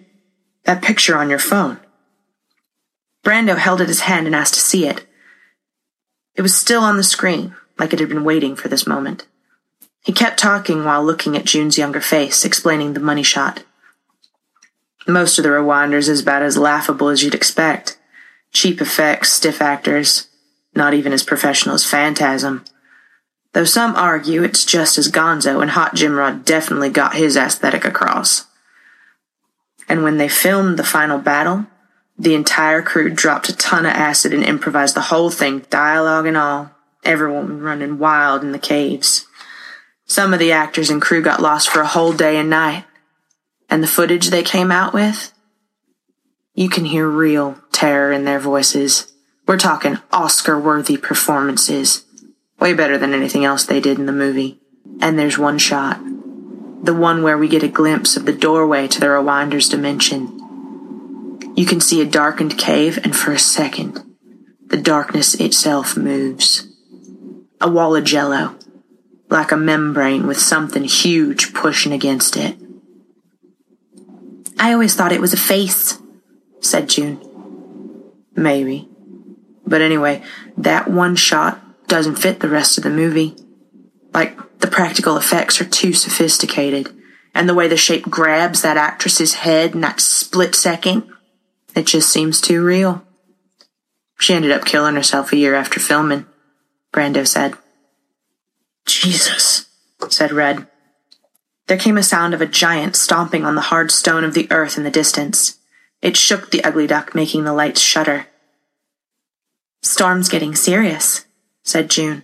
That 0.66 0.82
picture 0.82 1.16
on 1.16 1.30
your 1.30 1.38
phone. 1.38 1.78
Brando 3.24 3.56
held 3.56 3.80
out 3.80 3.88
his 3.88 4.00
hand 4.00 4.26
and 4.26 4.34
asked 4.34 4.54
to 4.54 4.60
see 4.60 4.86
it. 4.86 5.06
It 6.34 6.42
was 6.42 6.54
still 6.54 6.82
on 6.82 6.96
the 6.96 7.04
screen, 7.04 7.54
like 7.78 7.92
it 7.92 8.00
had 8.00 8.08
been 8.08 8.24
waiting 8.24 8.56
for 8.56 8.68
this 8.68 8.86
moment. 8.86 9.26
He 10.02 10.12
kept 10.12 10.38
talking 10.38 10.84
while 10.84 11.04
looking 11.04 11.36
at 11.36 11.44
June's 11.44 11.78
younger 11.78 12.00
face, 12.00 12.44
explaining 12.44 12.92
the 12.92 13.00
money 13.00 13.22
shot. 13.22 13.62
Most 15.06 15.38
of 15.38 15.44
the 15.44 15.50
Rewinders 15.50 16.08
is 16.08 16.22
about 16.22 16.42
as 16.42 16.58
laughable 16.58 17.08
as 17.08 17.22
you'd 17.22 17.34
expect. 17.34 17.96
Cheap 18.52 18.80
effects, 18.80 19.32
stiff 19.32 19.62
actors, 19.62 20.26
not 20.74 20.94
even 20.94 21.12
as 21.12 21.22
professional 21.22 21.76
as 21.76 21.84
Phantasm. 21.84 22.64
Though 23.52 23.64
some 23.64 23.94
argue 23.94 24.42
it's 24.42 24.64
just 24.64 24.98
as 24.98 25.10
gonzo, 25.10 25.62
and 25.62 25.70
Hot 25.70 25.94
Jim 25.94 26.16
Rod 26.16 26.44
definitely 26.44 26.90
got 26.90 27.14
his 27.14 27.36
aesthetic 27.36 27.84
across. 27.84 28.45
And 29.88 30.02
when 30.02 30.16
they 30.16 30.28
filmed 30.28 30.78
the 30.78 30.84
final 30.84 31.18
battle, 31.18 31.66
the 32.18 32.34
entire 32.34 32.82
crew 32.82 33.10
dropped 33.10 33.48
a 33.48 33.56
ton 33.56 33.86
of 33.86 33.92
acid 33.92 34.32
and 34.32 34.42
improvised 34.42 34.96
the 34.96 35.02
whole 35.02 35.30
thing, 35.30 35.66
dialogue 35.70 36.26
and 36.26 36.36
all, 36.36 36.70
everyone 37.04 37.60
running 37.60 37.98
wild 37.98 38.42
in 38.42 38.52
the 38.52 38.58
caves. 38.58 39.26
Some 40.06 40.32
of 40.32 40.38
the 40.38 40.52
actors 40.52 40.88
and 40.88 41.02
crew 41.02 41.20
got 41.20 41.42
lost 41.42 41.68
for 41.68 41.80
a 41.80 41.86
whole 41.86 42.12
day 42.12 42.36
and 42.36 42.48
night. 42.48 42.84
And 43.68 43.82
the 43.82 43.88
footage 43.88 44.28
they 44.28 44.42
came 44.42 44.70
out 44.70 44.94
with? 44.94 45.32
You 46.54 46.68
can 46.68 46.84
hear 46.84 47.08
real 47.08 47.58
terror 47.72 48.12
in 48.12 48.24
their 48.24 48.38
voices. 48.38 49.12
We're 49.46 49.58
talking 49.58 49.98
Oscar 50.12 50.58
worthy 50.58 50.96
performances. 50.96 52.04
Way 52.58 52.72
better 52.72 52.96
than 52.96 53.12
anything 53.12 53.44
else 53.44 53.64
they 53.64 53.80
did 53.80 53.98
in 53.98 54.06
the 54.06 54.12
movie. 54.12 54.60
And 55.00 55.18
there's 55.18 55.36
one 55.36 55.58
shot. 55.58 56.00
The 56.86 56.94
one 56.94 57.24
where 57.24 57.36
we 57.36 57.48
get 57.48 57.64
a 57.64 57.68
glimpse 57.68 58.16
of 58.16 58.26
the 58.26 58.32
doorway 58.32 58.86
to 58.86 59.00
the 59.00 59.06
Rewinder's 59.06 59.68
dimension. 59.68 60.38
You 61.56 61.66
can 61.66 61.80
see 61.80 62.00
a 62.00 62.06
darkened 62.06 62.56
cave, 62.56 62.96
and 63.02 63.14
for 63.14 63.32
a 63.32 63.40
second, 63.40 64.04
the 64.68 64.76
darkness 64.76 65.34
itself 65.34 65.96
moves. 65.96 66.68
A 67.60 67.68
wall 67.68 67.96
of 67.96 68.04
jello, 68.04 68.56
like 69.28 69.50
a 69.50 69.56
membrane 69.56 70.28
with 70.28 70.38
something 70.38 70.84
huge 70.84 71.52
pushing 71.52 71.90
against 71.90 72.36
it. 72.36 72.56
I 74.56 74.72
always 74.72 74.94
thought 74.94 75.10
it 75.10 75.20
was 75.20 75.32
a 75.32 75.36
face, 75.36 76.00
said 76.60 76.88
June. 76.88 77.18
Maybe. 78.36 78.88
But 79.66 79.82
anyway, 79.82 80.22
that 80.56 80.88
one 80.88 81.16
shot 81.16 81.88
doesn't 81.88 82.20
fit 82.20 82.38
the 82.38 82.48
rest 82.48 82.78
of 82.78 82.84
the 82.84 82.90
movie. 82.90 83.34
Like, 84.14 84.38
the 84.58 84.66
practical 84.66 85.16
effects 85.16 85.60
are 85.60 85.66
too 85.66 85.92
sophisticated, 85.92 86.94
and 87.34 87.48
the 87.48 87.54
way 87.54 87.68
the 87.68 87.76
shape 87.76 88.04
grabs 88.04 88.62
that 88.62 88.76
actress's 88.76 89.34
head 89.34 89.74
in 89.74 89.80
that 89.82 90.00
split 90.00 90.54
second, 90.54 91.04
it 91.74 91.86
just 91.86 92.10
seems 92.10 92.40
too 92.40 92.64
real. 92.64 93.04
She 94.18 94.34
ended 94.34 94.52
up 94.52 94.64
killing 94.64 94.94
herself 94.94 95.32
a 95.32 95.36
year 95.36 95.54
after 95.54 95.78
filming, 95.78 96.26
Brando 96.92 97.26
said. 97.26 97.54
Jesus, 98.86 99.66
said 100.08 100.32
Red. 100.32 100.66
There 101.66 101.76
came 101.76 101.98
a 101.98 102.02
sound 102.02 102.32
of 102.32 102.40
a 102.40 102.46
giant 102.46 102.96
stomping 102.96 103.44
on 103.44 103.56
the 103.56 103.60
hard 103.60 103.90
stone 103.90 104.24
of 104.24 104.34
the 104.34 104.46
earth 104.50 104.78
in 104.78 104.84
the 104.84 104.90
distance. 104.90 105.58
It 106.00 106.16
shook 106.16 106.50
the 106.50 106.62
ugly 106.62 106.86
duck, 106.86 107.14
making 107.14 107.44
the 107.44 107.52
lights 107.52 107.80
shudder. 107.80 108.26
Storm's 109.82 110.28
getting 110.28 110.54
serious, 110.54 111.26
said 111.64 111.90
June. 111.90 112.22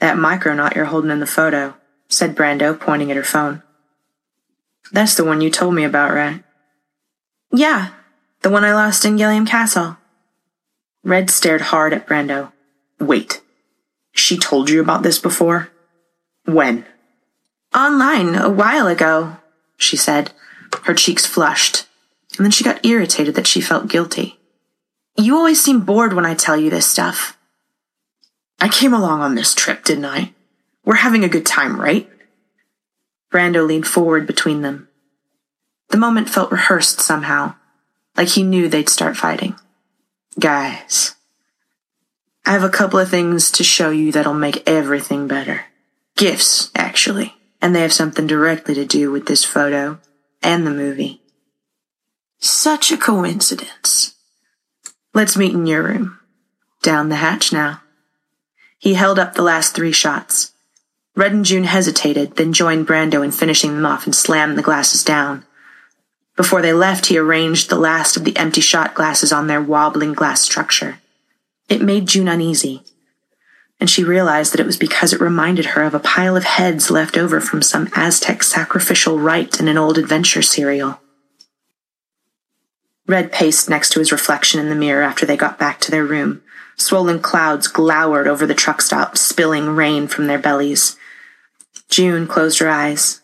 That 0.00 0.16
micronaut 0.16 0.74
you're 0.74 0.86
holding 0.86 1.10
in 1.10 1.20
the 1.20 1.26
photo, 1.26 1.74
said 2.08 2.36
Brando, 2.36 2.78
pointing 2.78 3.10
at 3.10 3.16
her 3.16 3.24
phone. 3.24 3.62
That's 4.92 5.14
the 5.14 5.24
one 5.24 5.40
you 5.40 5.50
told 5.50 5.74
me 5.74 5.84
about, 5.84 6.12
right? 6.12 6.44
Yeah, 7.52 7.90
the 8.42 8.50
one 8.50 8.64
I 8.64 8.74
lost 8.74 9.04
in 9.04 9.16
Gilliam 9.16 9.46
Castle. 9.46 9.96
Red 11.02 11.30
stared 11.30 11.62
hard 11.62 11.92
at 11.92 12.06
Brando. 12.06 12.52
Wait, 13.00 13.40
she 14.12 14.36
told 14.36 14.70
you 14.70 14.80
about 14.80 15.02
this 15.02 15.18
before? 15.18 15.70
When? 16.44 16.84
Online, 17.74 18.34
a 18.34 18.50
while 18.50 18.86
ago, 18.86 19.38
she 19.76 19.96
said. 19.96 20.32
Her 20.84 20.94
cheeks 20.94 21.26
flushed, 21.26 21.86
and 22.36 22.44
then 22.44 22.50
she 22.50 22.64
got 22.64 22.84
irritated 22.84 23.34
that 23.34 23.46
she 23.46 23.60
felt 23.60 23.88
guilty. 23.88 24.38
You 25.16 25.36
always 25.36 25.62
seem 25.62 25.80
bored 25.80 26.12
when 26.12 26.26
I 26.26 26.34
tell 26.34 26.56
you 26.56 26.70
this 26.70 26.86
stuff. 26.86 27.35
I 28.58 28.68
came 28.68 28.94
along 28.94 29.20
on 29.20 29.34
this 29.34 29.54
trip, 29.54 29.84
didn't 29.84 30.04
I? 30.04 30.32
We're 30.84 30.96
having 30.96 31.24
a 31.24 31.28
good 31.28 31.46
time, 31.46 31.80
right? 31.80 32.08
Brando 33.32 33.66
leaned 33.66 33.86
forward 33.86 34.26
between 34.26 34.62
them. 34.62 34.88
The 35.88 35.98
moment 35.98 36.30
felt 36.30 36.52
rehearsed 36.52 37.00
somehow, 37.00 37.54
like 38.16 38.28
he 38.28 38.42
knew 38.42 38.68
they'd 38.68 38.88
start 38.88 39.16
fighting. 39.16 39.56
Guys, 40.38 41.14
I 42.44 42.52
have 42.52 42.64
a 42.64 42.68
couple 42.68 42.98
of 42.98 43.08
things 43.08 43.50
to 43.52 43.64
show 43.64 43.90
you 43.90 44.12
that'll 44.12 44.34
make 44.34 44.68
everything 44.68 45.28
better. 45.28 45.66
Gifts, 46.16 46.70
actually 46.74 47.36
and 47.60 47.74
they 47.74 47.80
have 47.80 47.92
something 47.92 48.26
directly 48.26 48.74
to 48.74 48.84
do 48.84 49.10
with 49.10 49.26
this 49.26 49.44
photo 49.44 49.98
and 50.42 50.66
the 50.66 50.70
movie. 50.70 51.20
Such 52.38 52.92
a 52.92 52.96
coincidence. 52.96 54.14
Let's 55.14 55.36
meet 55.36 55.52
in 55.52 55.66
your 55.66 55.82
room. 55.82 56.18
Down 56.82 57.08
the 57.08 57.16
hatch 57.16 57.52
now. 57.52 57.82
He 58.86 58.94
held 58.94 59.18
up 59.18 59.34
the 59.34 59.42
last 59.42 59.74
three 59.74 59.90
shots. 59.90 60.52
Red 61.16 61.32
and 61.32 61.44
June 61.44 61.64
hesitated, 61.64 62.36
then 62.36 62.52
joined 62.52 62.86
Brando 62.86 63.24
in 63.24 63.32
finishing 63.32 63.74
them 63.74 63.84
off 63.84 64.06
and 64.06 64.14
slammed 64.14 64.56
the 64.56 64.62
glasses 64.62 65.02
down. 65.02 65.44
Before 66.36 66.62
they 66.62 66.72
left, 66.72 67.06
he 67.06 67.18
arranged 67.18 67.68
the 67.68 67.74
last 67.74 68.16
of 68.16 68.22
the 68.22 68.36
empty 68.36 68.60
shot 68.60 68.94
glasses 68.94 69.32
on 69.32 69.48
their 69.48 69.60
wobbling 69.60 70.12
glass 70.12 70.40
structure. 70.40 71.00
It 71.68 71.82
made 71.82 72.06
June 72.06 72.28
uneasy 72.28 72.84
and 73.80 73.90
she 73.90 74.04
realized 74.04 74.52
that 74.52 74.60
it 74.60 74.66
was 74.66 74.76
because 74.76 75.12
it 75.12 75.20
reminded 75.20 75.66
her 75.66 75.82
of 75.82 75.94
a 75.94 75.98
pile 75.98 76.36
of 76.36 76.44
heads 76.44 76.88
left 76.88 77.18
over 77.18 77.40
from 77.40 77.60
some 77.62 77.88
Aztec 77.96 78.44
sacrificial 78.44 79.18
rite 79.18 79.58
in 79.58 79.66
an 79.66 79.76
old 79.76 79.98
adventure 79.98 80.42
serial. 80.42 81.00
Red 83.08 83.32
paced 83.32 83.68
next 83.68 83.90
to 83.90 83.98
his 83.98 84.12
reflection 84.12 84.60
in 84.60 84.68
the 84.68 84.76
mirror 84.76 85.02
after 85.02 85.26
they 85.26 85.36
got 85.36 85.58
back 85.58 85.80
to 85.80 85.90
their 85.90 86.04
room. 86.04 86.42
Swollen 86.76 87.20
clouds 87.20 87.68
glowered 87.68 88.28
over 88.28 88.46
the 88.46 88.54
truck 88.54 88.82
stop, 88.82 89.16
spilling 89.16 89.74
rain 89.74 90.06
from 90.08 90.26
their 90.26 90.38
bellies. 90.38 90.96
June 91.88 92.26
closed 92.26 92.58
her 92.58 92.68
eyes, 92.68 93.20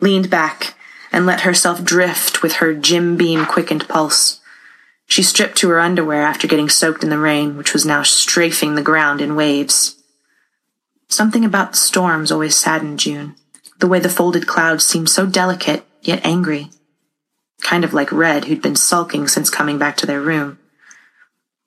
leaned 0.00 0.30
back, 0.30 0.74
and 1.12 1.26
let 1.26 1.40
herself 1.40 1.82
drift 1.82 2.42
with 2.42 2.54
her 2.54 2.74
Jim 2.74 3.16
Beam 3.16 3.46
quickened 3.46 3.88
pulse. 3.88 4.40
She 5.06 5.22
stripped 5.22 5.56
to 5.58 5.68
her 5.70 5.80
underwear 5.80 6.22
after 6.22 6.46
getting 6.46 6.68
soaked 6.68 7.02
in 7.02 7.10
the 7.10 7.18
rain, 7.18 7.56
which 7.56 7.72
was 7.72 7.86
now 7.86 8.02
strafing 8.02 8.74
the 8.74 8.82
ground 8.82 9.20
in 9.20 9.36
waves. 9.36 9.96
Something 11.08 11.44
about 11.44 11.76
storms 11.76 12.32
always 12.32 12.56
saddened 12.56 12.98
June. 12.98 13.36
The 13.78 13.86
way 13.86 14.00
the 14.00 14.08
folded 14.08 14.46
clouds 14.46 14.84
seemed 14.84 15.08
so 15.08 15.26
delicate, 15.26 15.84
yet 16.02 16.24
angry. 16.24 16.70
Kind 17.62 17.84
of 17.84 17.94
like 17.94 18.10
Red, 18.12 18.46
who'd 18.46 18.62
been 18.62 18.76
sulking 18.76 19.28
since 19.28 19.48
coming 19.48 19.78
back 19.78 19.96
to 19.98 20.06
their 20.06 20.20
room. 20.20 20.58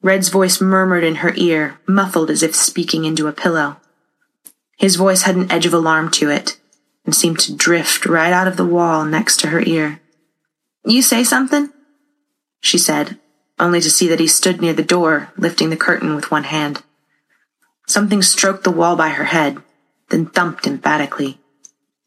Red's 0.01 0.29
voice 0.29 0.61
murmured 0.61 1.03
in 1.03 1.15
her 1.15 1.33
ear, 1.35 1.79
muffled 1.85 2.29
as 2.29 2.41
if 2.41 2.55
speaking 2.55 3.05
into 3.05 3.27
a 3.27 3.33
pillow. 3.33 3.77
His 4.77 4.95
voice 4.95 5.23
had 5.23 5.35
an 5.35 5.51
edge 5.51 5.65
of 5.65 5.73
alarm 5.73 6.09
to 6.11 6.29
it, 6.29 6.57
and 7.05 7.13
seemed 7.13 7.39
to 7.39 7.55
drift 7.55 8.05
right 8.05 8.31
out 8.31 8.47
of 8.47 8.55
the 8.55 8.65
wall 8.65 9.03
next 9.03 9.39
to 9.41 9.47
her 9.47 9.61
ear. 9.61 9.99
You 10.85 11.01
say 11.01 11.23
something? 11.23 11.69
She 12.61 12.77
said, 12.77 13.17
only 13.59 13.81
to 13.81 13.91
see 13.91 14.07
that 14.07 14.21
he 14.21 14.27
stood 14.27 14.61
near 14.61 14.73
the 14.73 14.83
door, 14.83 15.33
lifting 15.35 15.69
the 15.69 15.75
curtain 15.75 16.15
with 16.15 16.31
one 16.31 16.45
hand. 16.45 16.81
Something 17.87 18.21
stroked 18.21 18.63
the 18.63 18.71
wall 18.71 18.95
by 18.95 19.09
her 19.09 19.25
head, 19.25 19.57
then 20.09 20.27
thumped 20.27 20.65
emphatically. 20.65 21.39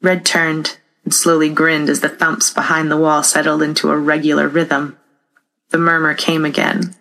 Red 0.01 0.25
turned 0.25 0.79
and 1.05 1.13
slowly 1.13 1.51
grinned 1.51 1.91
as 1.91 2.01
the 2.01 2.09
thumps 2.09 2.51
behind 2.51 2.91
the 2.91 2.97
wall 2.97 3.23
settled 3.23 3.63
into 3.63 3.91
a 3.91 3.99
regular 3.99 4.49
rhythm. 4.49 4.97
The 5.71 5.79
murmur 5.79 6.15
came 6.15 6.45
again, 6.45 6.95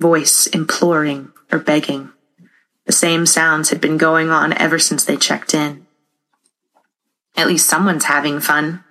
voice 0.00 0.46
imploring 0.48 1.30
or 1.52 1.58
begging. 1.58 2.10
The 2.86 2.92
same 2.92 3.26
sounds 3.26 3.70
had 3.70 3.80
been 3.80 3.98
going 3.98 4.30
on 4.30 4.52
ever 4.54 4.78
since 4.78 5.04
they 5.04 5.16
checked 5.16 5.54
in. 5.54 5.86
At 7.36 7.46
least 7.46 7.68
someone's 7.68 8.06
having 8.06 8.40
fun, 8.40 8.82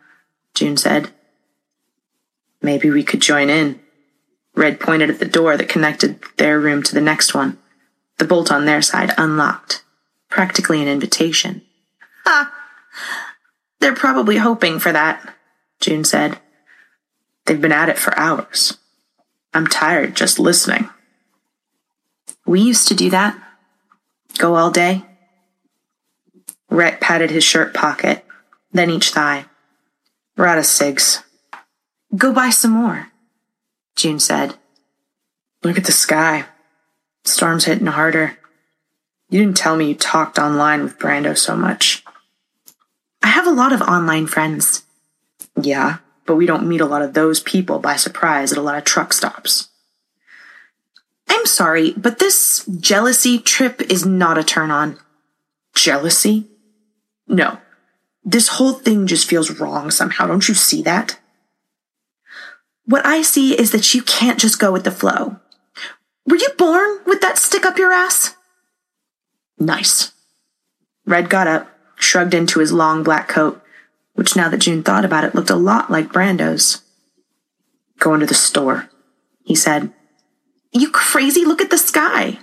June 0.53 0.77
said. 0.77 1.09
Maybe 2.61 2.89
we 2.89 3.03
could 3.03 3.21
join 3.21 3.49
in. 3.49 3.79
Red 4.55 4.79
pointed 4.79 5.09
at 5.09 5.19
the 5.19 5.25
door 5.25 5.57
that 5.57 5.69
connected 5.69 6.19
their 6.37 6.59
room 6.59 6.83
to 6.83 6.93
the 6.93 7.01
next 7.01 7.33
one. 7.33 7.57
The 8.17 8.25
bolt 8.25 8.51
on 8.51 8.65
their 8.65 8.81
side 8.81 9.13
unlocked. 9.17 9.83
Practically 10.29 10.81
an 10.81 10.87
invitation. 10.87 11.63
Ah! 12.25 12.53
They're 13.79 13.95
probably 13.95 14.37
hoping 14.37 14.79
for 14.79 14.91
that, 14.91 15.33
June 15.79 16.03
said. 16.03 16.39
They've 17.45 17.59
been 17.59 17.71
at 17.71 17.89
it 17.89 17.97
for 17.97 18.17
hours. 18.17 18.77
I'm 19.53 19.67
tired 19.67 20.15
just 20.15 20.37
listening. 20.37 20.89
We 22.49 22.61
used 22.61 22.87
to 22.87 22.95
do 22.95 23.11
that. 23.11 23.37
Go 24.39 24.55
all 24.55 24.71
day. 24.71 25.03
Red 26.71 26.99
patted 26.99 27.29
his 27.29 27.43
shirt 27.43 27.75
pocket, 27.75 28.25
then 28.71 28.89
each 28.89 29.11
thigh. 29.11 29.45
We're 30.35 30.47
out 30.47 30.57
of 30.57 30.65
cigs. 30.65 31.21
Go 32.17 32.33
buy 32.33 32.49
some 32.49 32.71
more, 32.71 33.11
June 33.95 34.17
said. 34.17 34.55
Look 35.61 35.77
at 35.77 35.85
the 35.85 35.91
sky. 35.91 36.45
Storm's 37.23 37.65
hitting 37.65 37.85
harder. 37.85 38.39
You 39.29 39.41
didn't 39.41 39.57
tell 39.57 39.77
me 39.77 39.89
you 39.89 39.93
talked 39.93 40.39
online 40.39 40.81
with 40.81 40.97
Brando 40.97 41.37
so 41.37 41.55
much. 41.55 42.03
I 43.21 43.27
have 43.27 43.45
a 43.45 43.51
lot 43.51 43.73
of 43.73 43.81
online 43.83 44.25
friends. 44.25 44.85
Yeah, 45.61 45.97
but 46.25 46.35
we 46.35 46.47
don't 46.47 46.67
meet 46.67 46.81
a 46.81 46.87
lot 46.87 47.03
of 47.03 47.13
those 47.13 47.41
people 47.41 47.77
by 47.77 47.95
surprise 47.95 48.51
at 48.51 48.57
a 48.57 48.63
lot 48.63 48.79
of 48.79 48.85
truck 48.85 49.13
stops. 49.13 49.68
I'm 51.29 51.45
sorry, 51.45 51.93
but 51.93 52.19
this 52.19 52.65
jealousy 52.65 53.39
trip 53.39 53.81
is 53.81 54.05
not 54.05 54.37
a 54.37 54.43
turn 54.43 54.71
on. 54.71 54.99
Jealousy? 55.75 56.47
No. 57.27 57.59
This 58.23 58.49
whole 58.49 58.73
thing 58.73 59.07
just 59.07 59.29
feels 59.29 59.59
wrong 59.59 59.91
somehow. 59.91 60.27
Don't 60.27 60.47
you 60.47 60.55
see 60.55 60.81
that? 60.83 61.19
What 62.85 63.05
I 63.05 63.21
see 63.21 63.57
is 63.57 63.71
that 63.71 63.93
you 63.93 64.01
can't 64.01 64.39
just 64.39 64.59
go 64.59 64.71
with 64.71 64.83
the 64.83 64.91
flow. 64.91 65.39
Were 66.25 66.35
you 66.35 66.49
born 66.57 66.99
with 67.05 67.21
that 67.21 67.37
stick 67.37 67.65
up 67.65 67.77
your 67.77 67.91
ass? 67.91 68.35
Nice. 69.59 70.11
Red 71.05 71.29
got 71.29 71.47
up, 71.47 71.69
shrugged 71.95 72.33
into 72.33 72.59
his 72.59 72.71
long 72.71 73.03
black 73.03 73.27
coat, 73.27 73.61
which 74.13 74.35
now 74.35 74.49
that 74.49 74.57
June 74.61 74.83
thought 74.83 75.05
about 75.05 75.23
it 75.23 75.35
looked 75.35 75.49
a 75.49 75.55
lot 75.55 75.91
like 75.91 76.11
Brando's. 76.11 76.81
Going 77.99 78.19
to 78.19 78.25
the 78.25 78.33
store, 78.33 78.89
he 79.43 79.55
said. 79.55 79.93
You 80.71 80.91
crazy? 80.91 81.45
Look 81.45 81.61
at 81.61 81.69
the 81.69 81.77
sky. 81.77 82.39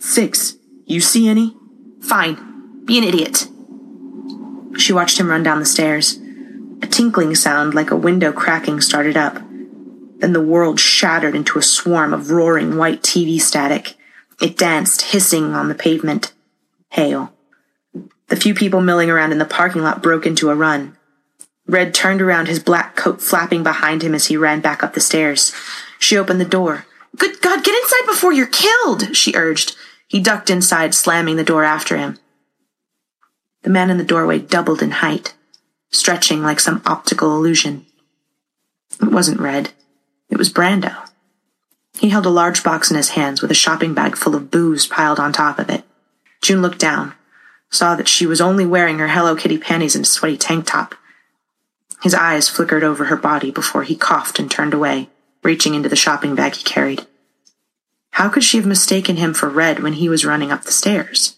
Six. 0.00 0.56
You 0.84 1.00
see 1.00 1.28
any? 1.28 1.56
Fine. 2.00 2.84
Be 2.84 2.98
an 2.98 3.04
idiot. 3.04 3.46
She 4.76 4.92
watched 4.92 5.18
him 5.18 5.28
run 5.28 5.42
down 5.42 5.58
the 5.58 5.66
stairs. 5.66 6.18
A 6.82 6.86
tinkling 6.86 7.34
sound 7.34 7.74
like 7.74 7.90
a 7.90 7.96
window 7.96 8.32
cracking 8.32 8.80
started 8.80 9.16
up. 9.16 9.34
Then 10.18 10.32
the 10.32 10.42
world 10.42 10.80
shattered 10.80 11.34
into 11.34 11.58
a 11.58 11.62
swarm 11.62 12.12
of 12.12 12.30
roaring 12.30 12.76
white 12.76 13.02
TV 13.02 13.40
static. 13.40 13.94
It 14.40 14.56
danced, 14.56 15.02
hissing 15.02 15.54
on 15.54 15.68
the 15.68 15.74
pavement. 15.74 16.32
Hail. 16.90 17.32
The 18.28 18.36
few 18.36 18.54
people 18.54 18.80
milling 18.80 19.10
around 19.10 19.32
in 19.32 19.38
the 19.38 19.44
parking 19.44 19.82
lot 19.82 20.02
broke 20.02 20.26
into 20.26 20.50
a 20.50 20.54
run. 20.54 20.96
Red 21.66 21.94
turned 21.94 22.22
around, 22.22 22.46
his 22.46 22.60
black 22.60 22.96
coat 22.96 23.20
flapping 23.20 23.62
behind 23.62 24.02
him 24.02 24.14
as 24.14 24.26
he 24.26 24.36
ran 24.36 24.60
back 24.60 24.82
up 24.82 24.94
the 24.94 25.00
stairs. 25.00 25.52
She 25.98 26.16
opened 26.16 26.40
the 26.40 26.44
door. 26.44 26.86
Good 27.16 27.40
God, 27.40 27.64
get 27.64 27.74
inside 27.74 28.06
before 28.06 28.32
you're 28.32 28.46
killed, 28.46 29.16
she 29.16 29.34
urged. 29.34 29.76
He 30.06 30.20
ducked 30.20 30.50
inside, 30.50 30.94
slamming 30.94 31.36
the 31.36 31.44
door 31.44 31.64
after 31.64 31.96
him. 31.96 32.18
The 33.62 33.70
man 33.70 33.90
in 33.90 33.98
the 33.98 34.04
doorway 34.04 34.38
doubled 34.38 34.82
in 34.82 34.90
height, 34.90 35.34
stretching 35.90 36.42
like 36.42 36.60
some 36.60 36.82
optical 36.86 37.36
illusion. 37.36 37.86
It 39.02 39.10
wasn't 39.10 39.40
Red. 39.40 39.70
It 40.30 40.38
was 40.38 40.52
Brando. 40.52 41.08
He 41.98 42.10
held 42.10 42.26
a 42.26 42.30
large 42.30 42.62
box 42.62 42.90
in 42.90 42.96
his 42.96 43.10
hands 43.10 43.42
with 43.42 43.50
a 43.50 43.54
shopping 43.54 43.94
bag 43.94 44.16
full 44.16 44.34
of 44.34 44.50
booze 44.50 44.86
piled 44.86 45.18
on 45.18 45.32
top 45.32 45.58
of 45.58 45.68
it. 45.68 45.84
June 46.40 46.62
looked 46.62 46.78
down, 46.78 47.14
saw 47.70 47.94
that 47.96 48.08
she 48.08 48.24
was 48.26 48.40
only 48.40 48.64
wearing 48.64 48.98
her 48.98 49.08
Hello 49.08 49.34
Kitty 49.34 49.58
panties 49.58 49.96
and 49.96 50.04
a 50.04 50.08
sweaty 50.08 50.36
tank 50.36 50.66
top. 50.66 50.94
His 52.02 52.14
eyes 52.14 52.48
flickered 52.48 52.84
over 52.84 53.06
her 53.06 53.16
body 53.16 53.50
before 53.50 53.82
he 53.82 53.96
coughed 53.96 54.38
and 54.38 54.48
turned 54.48 54.72
away, 54.72 55.08
reaching 55.48 55.74
into 55.74 55.88
the 55.88 55.96
shopping 55.96 56.34
bag 56.34 56.54
he 56.54 56.62
carried. 56.62 57.06
How 58.10 58.28
could 58.28 58.44
she 58.44 58.58
have 58.58 58.66
mistaken 58.66 59.16
him 59.16 59.32
for 59.32 59.48
Red 59.48 59.80
when 59.82 59.94
he 59.94 60.06
was 60.06 60.26
running 60.26 60.52
up 60.52 60.64
the 60.64 60.70
stairs? 60.70 61.36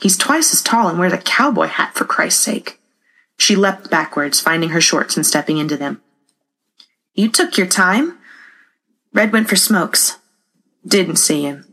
He's 0.00 0.16
twice 0.16 0.54
as 0.54 0.62
tall 0.62 0.88
and 0.88 0.98
wears 0.98 1.12
a 1.12 1.18
cowboy 1.18 1.66
hat, 1.66 1.94
for 1.94 2.06
Christ's 2.06 2.42
sake. 2.42 2.80
She 3.36 3.54
leapt 3.54 3.90
backwards, 3.90 4.40
finding 4.40 4.70
her 4.70 4.80
shorts 4.80 5.18
and 5.18 5.26
stepping 5.26 5.58
into 5.58 5.76
them. 5.76 6.00
You 7.12 7.28
took 7.28 7.58
your 7.58 7.66
time. 7.66 8.18
Red 9.12 9.34
went 9.34 9.50
for 9.50 9.56
smokes. 9.56 10.16
Didn't 10.86 11.16
see 11.16 11.42
him. 11.42 11.66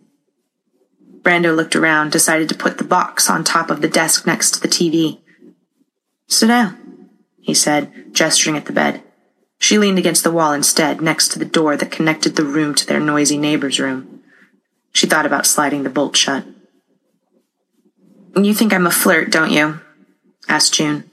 Brando 1.21 1.55
looked 1.55 1.77
around, 1.77 2.11
decided 2.11 2.49
to 2.49 2.55
put 2.55 2.77
the 2.77 2.83
box 2.83 3.29
on 3.29 3.45
top 3.45 3.69
of 3.69 3.79
the 3.79 3.87
desk 3.87 4.27
next 4.27 4.51
to 4.51 4.59
the 4.59 4.67
TV. 4.67 5.19
Sit 6.27 6.47
down, 6.47 7.09
he 7.39 7.53
said, 7.53 8.13
gesturing 8.13 8.57
at 8.57 8.65
the 8.65 8.73
bed. 8.73 9.01
She 9.59 9.77
leaned 9.77 9.99
against 9.99 10.23
the 10.23 10.31
wall 10.31 10.53
instead, 10.53 11.01
next 11.01 11.27
to 11.29 11.39
the 11.39 11.45
door 11.45 11.75
that 11.75 11.91
connected 11.91 12.35
the 12.35 12.45
room 12.45 12.73
to 12.75 12.87
their 12.87 12.99
noisy 12.99 13.37
neighbor's 13.37 13.79
room. 13.79 14.23
She 14.93 15.05
thought 15.05 15.25
about 15.25 15.45
sliding 15.45 15.83
the 15.83 15.89
bolt 15.89 16.15
shut. 16.15 16.45
You 18.35 18.53
think 18.53 18.73
I'm 18.73 18.87
a 18.87 18.91
flirt, 18.91 19.31
don't 19.31 19.51
you? 19.51 19.81
asked 20.47 20.73
June. 20.73 21.09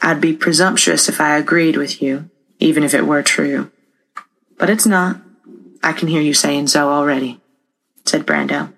I'd 0.00 0.20
be 0.20 0.32
presumptuous 0.32 1.08
if 1.08 1.20
I 1.20 1.36
agreed 1.36 1.76
with 1.76 2.00
you, 2.00 2.30
even 2.58 2.82
if 2.82 2.94
it 2.94 3.06
were 3.06 3.22
true. 3.22 3.70
But 4.56 4.70
it's 4.70 4.86
not. 4.86 5.20
I 5.82 5.92
can 5.92 6.08
hear 6.08 6.22
you 6.22 6.34
saying 6.34 6.68
so 6.68 6.88
already, 6.88 7.40
said 8.04 8.26
Brando. 8.26 8.72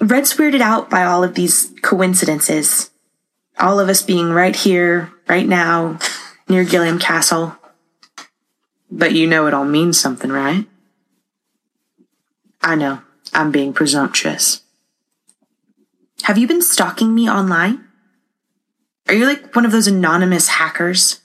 Red's 0.00 0.34
weirded 0.34 0.60
out 0.60 0.88
by 0.88 1.04
all 1.04 1.22
of 1.22 1.34
these 1.34 1.72
coincidences. 1.82 2.90
All 3.58 3.78
of 3.78 3.88
us 3.88 4.00
being 4.00 4.30
right 4.30 4.56
here, 4.56 5.12
right 5.28 5.46
now, 5.46 5.98
near 6.50 6.64
Gilliam 6.64 6.98
Castle. 6.98 7.56
But 8.90 9.12
you 9.12 9.26
know 9.26 9.46
it 9.46 9.54
all 9.54 9.64
means 9.64 9.98
something, 9.98 10.30
right? 10.30 10.66
I 12.60 12.74
know. 12.74 13.00
I'm 13.32 13.52
being 13.52 13.72
presumptuous. 13.72 14.62
Have 16.24 16.36
you 16.36 16.46
been 16.46 16.60
stalking 16.60 17.14
me 17.14 17.30
online? 17.30 17.84
Are 19.08 19.14
you 19.14 19.24
like 19.24 19.54
one 19.54 19.64
of 19.64 19.72
those 19.72 19.86
anonymous 19.86 20.48
hackers? 20.48 21.20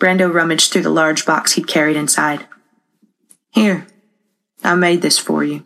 Brando 0.00 0.32
rummaged 0.32 0.72
through 0.72 0.82
the 0.82 0.90
large 0.90 1.26
box 1.26 1.52
he'd 1.52 1.66
carried 1.66 1.96
inside. 1.96 2.46
Here, 3.50 3.86
I 4.62 4.76
made 4.76 5.02
this 5.02 5.18
for 5.18 5.42
you. 5.42 5.64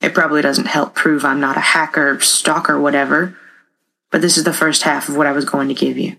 It 0.00 0.14
probably 0.14 0.42
doesn't 0.42 0.66
help 0.66 0.94
prove 0.94 1.24
I'm 1.24 1.40
not 1.40 1.56
a 1.56 1.60
hacker, 1.60 2.18
stalker, 2.20 2.80
whatever, 2.80 3.36
but 4.10 4.22
this 4.22 4.36
is 4.36 4.44
the 4.44 4.52
first 4.52 4.82
half 4.82 5.08
of 5.08 5.16
what 5.16 5.26
I 5.26 5.32
was 5.32 5.44
going 5.44 5.68
to 5.68 5.74
give 5.74 5.98
you. 5.98 6.16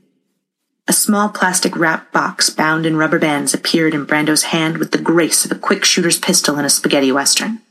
A 0.88 0.94
small 0.94 1.30
plastic 1.30 1.76
wrapped 1.76 2.14
box 2.14 2.50
bound 2.52 2.86
in 2.86 2.96
rubber 2.96 3.18
bands 3.18 3.54
appeared 3.54 3.96
in 3.96 4.06
Brando's 4.06 4.44
hand 4.44 4.78
with 4.78 4.92
the 4.92 5.00
grace 5.00 5.44
of 5.44 5.52
a 5.52 5.60
quick 5.60 5.84
shooter's 5.84 6.20
pistol 6.20 6.60
in 6.60 6.66
a 6.66 6.70
spaghetti 6.70 7.12
western. 7.12 7.62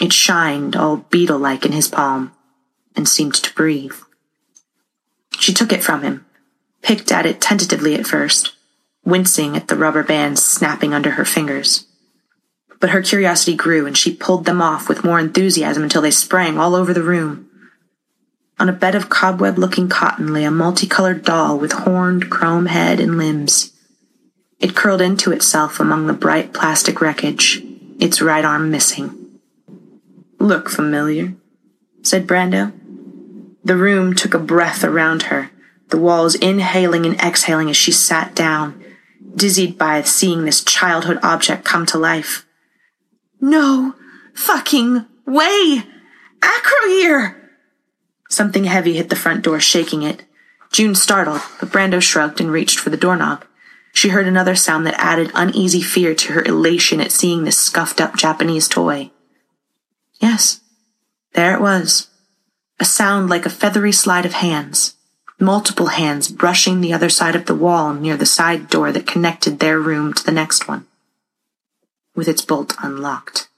It 0.00 0.12
shined 0.12 0.74
all 0.74 0.98
beetle 1.10 1.38
like 1.38 1.66
in 1.66 1.72
his 1.72 1.88
palm 1.88 2.32
and 2.96 3.06
seemed 3.06 3.34
to 3.34 3.54
breathe. 3.54 3.94
She 5.38 5.52
took 5.52 5.72
it 5.72 5.82
from 5.82 6.02
him, 6.02 6.24
picked 6.82 7.12
at 7.12 7.26
it 7.26 7.40
tentatively 7.40 7.94
at 7.94 8.06
first, 8.06 8.52
wincing 9.04 9.54
at 9.54 9.68
the 9.68 9.76
rubber 9.76 10.02
bands 10.02 10.42
snapping 10.44 10.94
under 10.94 11.12
her 11.12 11.24
fingers. 11.26 11.86
But 12.80 12.90
her 12.90 13.02
curiosity 13.02 13.54
grew 13.54 13.86
and 13.86 13.96
she 13.96 14.14
pulled 14.14 14.46
them 14.46 14.62
off 14.62 14.88
with 14.88 15.04
more 15.04 15.18
enthusiasm 15.18 15.82
until 15.82 16.02
they 16.02 16.10
sprang 16.10 16.58
all 16.58 16.74
over 16.74 16.94
the 16.94 17.02
room. 17.02 17.47
On 18.60 18.68
a 18.68 18.72
bed 18.72 18.94
of 18.94 19.08
cobweb 19.08 19.56
looking 19.56 19.88
cotton 19.88 20.32
lay 20.32 20.44
a 20.44 20.50
multicolored 20.50 21.24
doll 21.24 21.58
with 21.58 21.72
horned 21.72 22.28
chrome 22.28 22.66
head 22.66 22.98
and 22.98 23.16
limbs. 23.16 23.72
It 24.58 24.74
curled 24.74 25.00
into 25.00 25.30
itself 25.30 25.78
among 25.78 26.06
the 26.06 26.12
bright 26.12 26.52
plastic 26.52 27.00
wreckage, 27.00 27.62
its 28.00 28.20
right 28.20 28.44
arm 28.44 28.70
missing. 28.70 29.38
Look 30.40 30.68
familiar, 30.68 31.34
said 32.02 32.26
Brando. 32.26 32.72
The 33.62 33.76
room 33.76 34.14
took 34.14 34.34
a 34.34 34.38
breath 34.38 34.82
around 34.82 35.24
her, 35.24 35.50
the 35.90 35.98
walls 35.98 36.34
inhaling 36.34 37.06
and 37.06 37.20
exhaling 37.20 37.70
as 37.70 37.76
she 37.76 37.92
sat 37.92 38.34
down, 38.34 38.82
dizzied 39.36 39.78
by 39.78 40.02
seeing 40.02 40.44
this 40.44 40.64
childhood 40.64 41.18
object 41.22 41.64
come 41.64 41.86
to 41.86 41.98
life. 41.98 42.44
No 43.40 43.94
fucking 44.34 45.06
way! 45.26 45.84
Acroyear! 46.40 47.37
Something 48.28 48.64
heavy 48.64 48.94
hit 48.94 49.08
the 49.08 49.16
front 49.16 49.42
door, 49.42 49.58
shaking 49.58 50.02
it. 50.02 50.24
June 50.70 50.94
startled, 50.94 51.40
but 51.60 51.70
Brando 51.70 52.00
shrugged 52.00 52.40
and 52.40 52.52
reached 52.52 52.78
for 52.78 52.90
the 52.90 52.96
doorknob. 52.96 53.44
She 53.92 54.10
heard 54.10 54.28
another 54.28 54.54
sound 54.54 54.86
that 54.86 55.00
added 55.00 55.32
uneasy 55.34 55.80
fear 55.80 56.14
to 56.14 56.32
her 56.34 56.44
elation 56.44 57.00
at 57.00 57.10
seeing 57.10 57.44
this 57.44 57.58
scuffed 57.58 58.00
up 58.00 58.16
Japanese 58.16 58.68
toy. 58.68 59.10
Yes, 60.20 60.60
there 61.32 61.54
it 61.54 61.60
was. 61.60 62.08
A 62.78 62.84
sound 62.84 63.28
like 63.28 63.46
a 63.46 63.50
feathery 63.50 63.92
slide 63.92 64.26
of 64.26 64.34
hands. 64.34 64.94
Multiple 65.40 65.86
hands 65.86 66.28
brushing 66.28 66.80
the 66.80 66.92
other 66.92 67.08
side 67.08 67.34
of 67.34 67.46
the 67.46 67.54
wall 67.54 67.94
near 67.94 68.16
the 68.16 68.26
side 68.26 68.68
door 68.68 68.92
that 68.92 69.06
connected 69.06 69.58
their 69.58 69.78
room 69.78 70.12
to 70.12 70.24
the 70.24 70.32
next 70.32 70.68
one. 70.68 70.86
With 72.14 72.28
its 72.28 72.42
bolt 72.42 72.74
unlocked. 72.82 73.48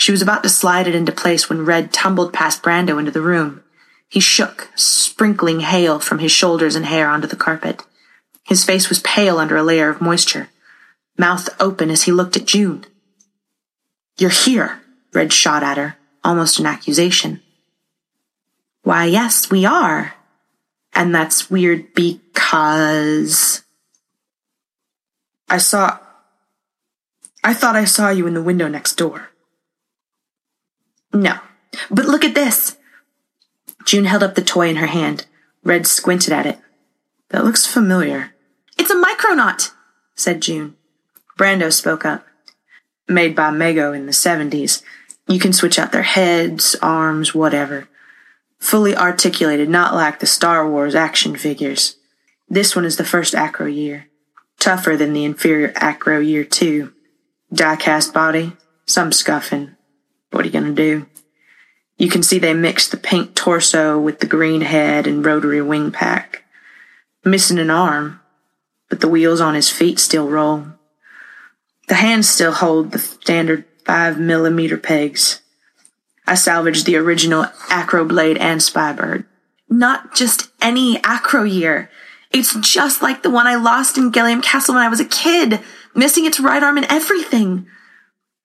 She 0.00 0.12
was 0.12 0.22
about 0.22 0.42
to 0.44 0.48
slide 0.48 0.86
it 0.86 0.94
into 0.94 1.12
place 1.12 1.50
when 1.50 1.66
Red 1.66 1.92
tumbled 1.92 2.32
past 2.32 2.62
Brando 2.62 2.98
into 2.98 3.10
the 3.10 3.20
room. 3.20 3.62
He 4.08 4.18
shook, 4.18 4.70
sprinkling 4.74 5.60
hail 5.60 6.00
from 6.00 6.20
his 6.20 6.32
shoulders 6.32 6.74
and 6.74 6.86
hair 6.86 7.10
onto 7.10 7.28
the 7.28 7.36
carpet. 7.36 7.82
His 8.42 8.64
face 8.64 8.88
was 8.88 9.00
pale 9.00 9.36
under 9.36 9.58
a 9.58 9.62
layer 9.62 9.90
of 9.90 10.00
moisture, 10.00 10.48
mouth 11.18 11.50
open 11.60 11.90
as 11.90 12.04
he 12.04 12.12
looked 12.12 12.34
at 12.34 12.46
June. 12.46 12.86
You're 14.16 14.30
here, 14.30 14.80
Red 15.12 15.34
shot 15.34 15.62
at 15.62 15.76
her, 15.76 15.96
almost 16.24 16.58
an 16.58 16.64
accusation. 16.64 17.42
Why, 18.82 19.04
yes, 19.04 19.50
we 19.50 19.66
are. 19.66 20.14
And 20.94 21.14
that's 21.14 21.50
weird 21.50 21.92
because. 21.92 23.62
I 25.50 25.58
saw. 25.58 25.98
I 27.44 27.52
thought 27.52 27.76
I 27.76 27.84
saw 27.84 28.08
you 28.08 28.26
in 28.26 28.32
the 28.32 28.42
window 28.42 28.66
next 28.66 28.94
door. 28.94 29.29
No. 31.12 31.38
But 31.90 32.06
look 32.06 32.24
at 32.24 32.34
this. 32.34 32.76
June 33.84 34.04
held 34.04 34.22
up 34.22 34.34
the 34.34 34.42
toy 34.42 34.68
in 34.68 34.76
her 34.76 34.86
hand. 34.86 35.26
Red 35.64 35.86
squinted 35.86 36.32
at 36.32 36.46
it. 36.46 36.58
That 37.30 37.44
looks 37.44 37.66
familiar. 37.66 38.34
It's 38.78 38.90
a 38.90 38.94
micronaut, 38.94 39.72
said 40.14 40.42
June. 40.42 40.76
Brando 41.38 41.72
spoke 41.72 42.04
up. 42.04 42.26
Made 43.08 43.34
by 43.34 43.50
Mego 43.50 43.96
in 43.96 44.06
the 44.06 44.12
70s. 44.12 44.82
You 45.26 45.38
can 45.38 45.52
switch 45.52 45.78
out 45.78 45.92
their 45.92 46.02
heads, 46.02 46.76
arms, 46.82 47.34
whatever. 47.34 47.88
Fully 48.58 48.96
articulated, 48.96 49.68
not 49.68 49.94
like 49.94 50.20
the 50.20 50.26
Star 50.26 50.68
Wars 50.68 50.94
action 50.94 51.36
figures. 51.36 51.96
This 52.48 52.74
one 52.74 52.84
is 52.84 52.96
the 52.96 53.04
first 53.04 53.34
Acroyear. 53.34 54.04
Tougher 54.58 54.96
than 54.96 55.12
the 55.12 55.24
inferior 55.24 55.72
Acroyear 55.72 56.48
2. 56.48 56.92
Diecast 57.54 58.12
body, 58.12 58.52
some 58.86 59.12
scuffing. 59.12 59.76
What 60.30 60.44
are 60.44 60.46
you 60.46 60.52
gonna 60.52 60.72
do? 60.72 61.06
You 61.98 62.08
can 62.08 62.22
see 62.22 62.38
they 62.38 62.54
mixed 62.54 62.90
the 62.90 62.96
pink 62.96 63.34
torso 63.34 63.98
with 64.00 64.20
the 64.20 64.26
green 64.26 64.62
head 64.62 65.06
and 65.06 65.24
rotary 65.24 65.60
wing 65.60 65.90
pack. 65.92 66.44
Missing 67.24 67.58
an 67.58 67.70
arm, 67.70 68.20
but 68.88 69.00
the 69.00 69.08
wheels 69.08 69.40
on 69.40 69.54
his 69.54 69.68
feet 69.68 69.98
still 69.98 70.28
roll. 70.28 70.66
The 71.88 71.96
hands 71.96 72.28
still 72.28 72.52
hold 72.52 72.92
the 72.92 72.98
standard 72.98 73.64
5 73.84 74.18
millimeter 74.18 74.78
pegs. 74.78 75.42
I 76.26 76.36
salvaged 76.36 76.86
the 76.86 76.96
original 76.96 77.46
Acro 77.68 78.04
Blade 78.04 78.38
and 78.38 78.60
Spybird. 78.60 79.24
Not 79.68 80.14
just 80.14 80.50
any 80.62 80.98
Acroyear. 80.98 81.88
It's 82.30 82.54
just 82.60 83.02
like 83.02 83.22
the 83.22 83.30
one 83.30 83.46
I 83.46 83.56
lost 83.56 83.98
in 83.98 84.10
Gilliam 84.10 84.40
Castle 84.40 84.74
when 84.74 84.84
I 84.84 84.88
was 84.88 85.00
a 85.00 85.04
kid, 85.04 85.60
missing 85.94 86.24
its 86.24 86.38
right 86.40 86.62
arm 86.62 86.76
and 86.76 86.86
everything. 86.88 87.66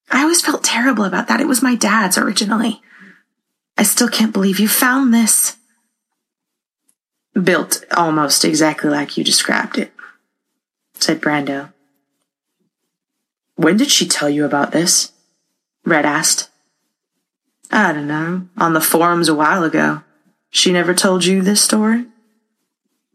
I 0.09 0.21
always 0.21 0.41
felt 0.41 0.63
terrible 0.63 1.03
about 1.03 1.27
that. 1.27 1.41
It 1.41 1.47
was 1.47 1.61
my 1.61 1.75
dad's 1.75 2.17
originally. 2.17 2.81
I 3.77 3.83
still 3.83 4.09
can't 4.09 4.33
believe 4.33 4.59
you 4.59 4.67
found 4.67 5.13
this. 5.13 5.57
Built 7.33 7.83
almost 7.95 8.45
exactly 8.45 8.89
like 8.89 9.17
you 9.17 9.23
described 9.23 9.77
it, 9.77 9.91
said 10.93 11.21
Brando. 11.21 11.73
When 13.55 13.77
did 13.77 13.91
she 13.91 14.07
tell 14.07 14.29
you 14.29 14.45
about 14.45 14.71
this? 14.71 15.11
Red 15.85 16.05
asked. 16.05 16.49
I 17.71 17.91
don't 17.91 18.07
know. 18.07 18.47
On 18.57 18.73
the 18.73 18.81
forums 18.81 19.27
a 19.27 19.35
while 19.35 19.63
ago. 19.63 20.01
She 20.49 20.71
never 20.71 20.93
told 20.93 21.25
you 21.25 21.41
this 21.41 21.61
story? 21.61 22.05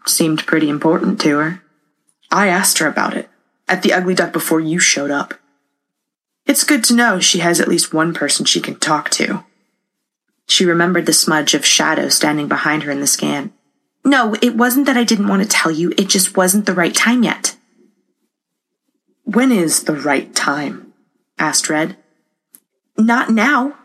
Seemed 0.06 0.46
pretty 0.46 0.68
important 0.68 1.20
to 1.22 1.38
her. 1.38 1.62
I 2.30 2.48
asked 2.48 2.78
her 2.78 2.86
about 2.86 3.16
it 3.16 3.30
at 3.68 3.82
the 3.82 3.92
Ugly 3.92 4.14
Duck 4.14 4.32
before 4.32 4.60
you 4.60 4.78
showed 4.78 5.10
up. 5.10 5.34
It's 6.50 6.64
good 6.64 6.82
to 6.86 6.96
know 6.96 7.20
she 7.20 7.38
has 7.38 7.60
at 7.60 7.68
least 7.68 7.94
one 7.94 8.12
person 8.12 8.44
she 8.44 8.60
can 8.60 8.74
talk 8.74 9.08
to. 9.10 9.44
She 10.48 10.64
remembered 10.64 11.06
the 11.06 11.12
smudge 11.12 11.54
of 11.54 11.64
shadow 11.64 12.08
standing 12.08 12.48
behind 12.48 12.82
her 12.82 12.90
in 12.90 12.98
the 12.98 13.06
scan. 13.06 13.52
No, 14.04 14.34
it 14.42 14.56
wasn't 14.56 14.86
that 14.86 14.96
I 14.96 15.04
didn't 15.04 15.28
want 15.28 15.44
to 15.44 15.48
tell 15.48 15.70
you, 15.70 15.92
it 15.96 16.08
just 16.08 16.36
wasn't 16.36 16.66
the 16.66 16.74
right 16.74 16.92
time 16.92 17.22
yet. 17.22 17.54
When 19.22 19.52
is 19.52 19.84
the 19.84 19.94
right 19.94 20.34
time? 20.34 20.92
asked 21.38 21.70
Red. 21.70 21.96
Not 22.98 23.30
now. 23.30 23.76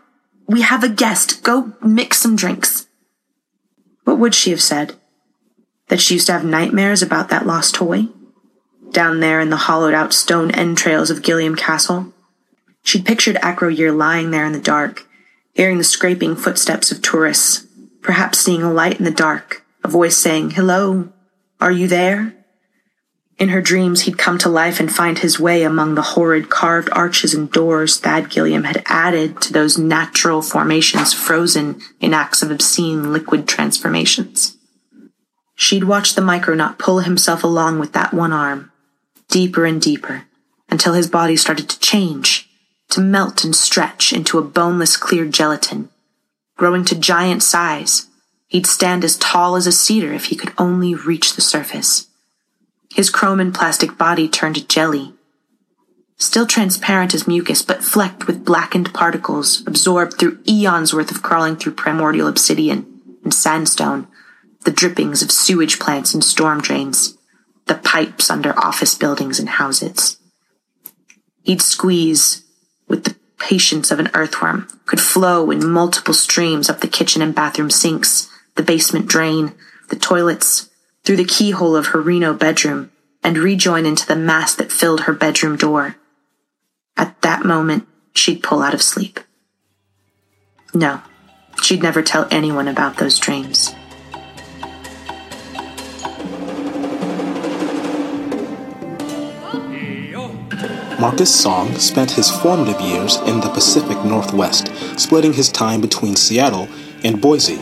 We 0.47 0.63
have 0.63 0.83
a 0.83 0.89
guest. 0.89 1.43
Go 1.43 1.73
mix 1.83 2.17
some 2.17 2.35
drinks. 2.35 2.87
What 4.05 4.17
would 4.17 4.33
she 4.33 4.49
have 4.49 4.61
said? 4.63 4.95
That 5.89 6.01
she 6.01 6.15
used 6.15 6.25
to 6.25 6.33
have 6.33 6.43
nightmares 6.43 7.03
about 7.03 7.29
that 7.29 7.45
lost 7.45 7.75
toy? 7.75 8.07
Down 8.89 9.19
there 9.19 9.39
in 9.39 9.51
the 9.51 9.55
hollowed 9.55 9.93
out 9.93 10.13
stone 10.13 10.49
entrails 10.49 11.11
of 11.11 11.21
Gilliam 11.21 11.55
Castle? 11.55 12.11
She'd 12.85 13.03
pictured 13.03 13.37
Acroyear 13.37 13.97
lying 13.97 14.29
there 14.29 14.45
in 14.45 14.53
the 14.53 14.59
dark, 14.59 15.07
hearing 15.53 15.79
the 15.79 15.83
scraping 15.83 16.35
footsteps 16.35 16.91
of 16.91 17.01
tourists, 17.01 17.65
perhaps 18.03 18.37
seeing 18.37 18.61
a 18.61 18.71
light 18.71 18.99
in 18.99 19.05
the 19.05 19.11
dark, 19.11 19.63
a 19.83 19.87
voice 19.87 20.15
saying, 20.15 20.51
Hello, 20.51 21.09
are 21.59 21.71
you 21.71 21.87
there? 21.87 22.35
In 23.39 23.49
her 23.49 23.59
dreams, 23.59 24.01
he'd 24.01 24.19
come 24.19 24.37
to 24.37 24.49
life 24.49 24.79
and 24.79 24.93
find 24.93 25.17
his 25.17 25.39
way 25.39 25.63
among 25.63 25.95
the 25.95 26.03
horrid 26.13 26.51
carved 26.51 26.89
arches 26.91 27.33
and 27.33 27.51
doors 27.51 27.97
Thad 27.97 28.29
Gilliam 28.29 28.65
had 28.65 28.83
added 28.85 29.41
to 29.41 29.51
those 29.51 29.79
natural 29.79 30.43
formations 30.43 31.11
frozen 31.11 31.81
in 31.99 32.13
acts 32.13 32.43
of 32.43 32.51
obscene 32.51 33.11
liquid 33.11 33.47
transformations. 33.47 34.57
She'd 35.55 35.85
watched 35.85 36.15
the 36.15 36.21
micronaut 36.21 36.77
pull 36.77 36.99
himself 36.99 37.43
along 37.43 37.79
with 37.79 37.93
that 37.93 38.13
one 38.13 38.31
arm, 38.31 38.71
deeper 39.27 39.65
and 39.65 39.81
deeper, 39.81 40.25
until 40.69 40.93
his 40.93 41.09
body 41.09 41.35
started 41.35 41.67
to 41.69 41.79
change 41.79 42.44
to 42.95 43.01
melt 43.01 43.43
and 43.43 43.53
stretch 43.53 44.13
into 44.13 44.37
a 44.37 44.41
boneless 44.41 44.95
clear 44.95 45.25
gelatin. 45.25 45.89
Growing 46.55 46.85
to 46.85 46.95
giant 46.95 47.43
size, 47.43 48.07
he'd 48.47 48.65
stand 48.65 49.03
as 49.03 49.17
tall 49.17 49.57
as 49.57 49.67
a 49.67 49.71
cedar 49.73 50.13
if 50.13 50.25
he 50.25 50.35
could 50.37 50.53
only 50.57 50.95
reach 50.95 51.35
the 51.35 51.41
surface. 51.41 52.07
His 52.93 53.09
chrome 53.09 53.41
and 53.41 53.53
plastic 53.53 53.97
body 53.97 54.29
turned 54.29 54.69
jelly. 54.69 55.13
Still 56.15 56.47
transparent 56.47 57.13
as 57.13 57.27
mucus, 57.27 57.61
but 57.61 57.83
flecked 57.83 58.27
with 58.27 58.45
blackened 58.45 58.93
particles 58.93 59.67
absorbed 59.67 60.17
through 60.17 60.39
eons 60.47 60.93
worth 60.93 61.11
of 61.11 61.21
crawling 61.21 61.57
through 61.57 61.73
primordial 61.73 62.29
obsidian 62.29 62.85
and 63.25 63.33
sandstone, 63.33 64.07
the 64.63 64.71
drippings 64.71 65.21
of 65.21 65.31
sewage 65.31 65.79
plants 65.79 66.13
and 66.13 66.23
storm 66.23 66.61
drains, 66.61 67.17
the 67.65 67.75
pipes 67.75 68.29
under 68.29 68.57
office 68.57 68.95
buildings 68.95 69.37
and 69.37 69.49
houses. 69.49 70.17
He'd 71.43 71.61
squeeze, 71.61 72.44
with 72.87 73.03
the 73.03 73.15
patience 73.37 73.91
of 73.91 73.99
an 73.99 74.09
earthworm, 74.13 74.67
could 74.85 74.99
flow 74.99 75.51
in 75.51 75.69
multiple 75.69 76.13
streams 76.13 76.69
up 76.69 76.79
the 76.79 76.87
kitchen 76.87 77.21
and 77.21 77.35
bathroom 77.35 77.69
sinks, 77.69 78.29
the 78.55 78.63
basement 78.63 79.07
drain, 79.07 79.53
the 79.89 79.95
toilets, 79.95 80.69
through 81.03 81.17
the 81.17 81.25
keyhole 81.25 81.75
of 81.75 81.87
her 81.87 82.01
Reno 82.01 82.33
bedroom, 82.33 82.91
and 83.23 83.37
rejoin 83.37 83.85
into 83.85 84.05
the 84.05 84.15
mass 84.15 84.55
that 84.55 84.71
filled 84.71 85.01
her 85.01 85.13
bedroom 85.13 85.55
door. 85.55 85.95
At 86.97 87.21
that 87.21 87.45
moment, 87.45 87.87
she'd 88.13 88.43
pull 88.43 88.61
out 88.61 88.73
of 88.73 88.81
sleep. 88.81 89.19
No, 90.73 91.01
she'd 91.61 91.83
never 91.83 92.01
tell 92.01 92.27
anyone 92.31 92.67
about 92.67 92.97
those 92.97 93.19
dreams. 93.19 93.73
Marcus 101.05 101.39
Song 101.39 101.71
spent 101.75 102.09
his 102.09 102.31
formative 102.31 102.81
years 102.81 103.17
in 103.27 103.39
the 103.39 103.49
Pacific 103.49 104.03
Northwest, 104.03 104.71
splitting 104.99 105.33
his 105.33 105.51
time 105.51 105.79
between 105.79 106.15
Seattle 106.15 106.67
and 107.03 107.21
Boise. 107.21 107.61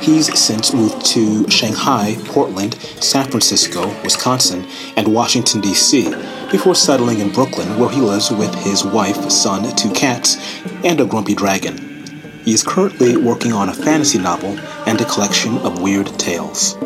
He's 0.00 0.32
since 0.38 0.72
moved 0.72 1.04
to 1.08 1.46
Shanghai, 1.50 2.16
Portland, 2.24 2.76
San 2.98 3.30
Francisco, 3.30 3.94
Wisconsin, 4.02 4.64
and 4.96 5.06
Washington, 5.06 5.60
D.C., 5.60 6.14
before 6.50 6.74
settling 6.74 7.18
in 7.18 7.30
Brooklyn, 7.30 7.78
where 7.78 7.90
he 7.90 8.00
lives 8.00 8.30
with 8.30 8.54
his 8.54 8.86
wife, 8.86 9.30
son, 9.30 9.76
two 9.76 9.92
cats, 9.92 10.38
and 10.82 10.98
a 10.98 11.04
grumpy 11.04 11.34
dragon. 11.34 11.76
He 12.42 12.54
is 12.54 12.62
currently 12.62 13.18
working 13.18 13.52
on 13.52 13.68
a 13.68 13.74
fantasy 13.74 14.18
novel 14.18 14.58
and 14.86 14.98
a 14.98 15.04
collection 15.04 15.58
of 15.58 15.82
weird 15.82 16.06
tales. 16.18 16.78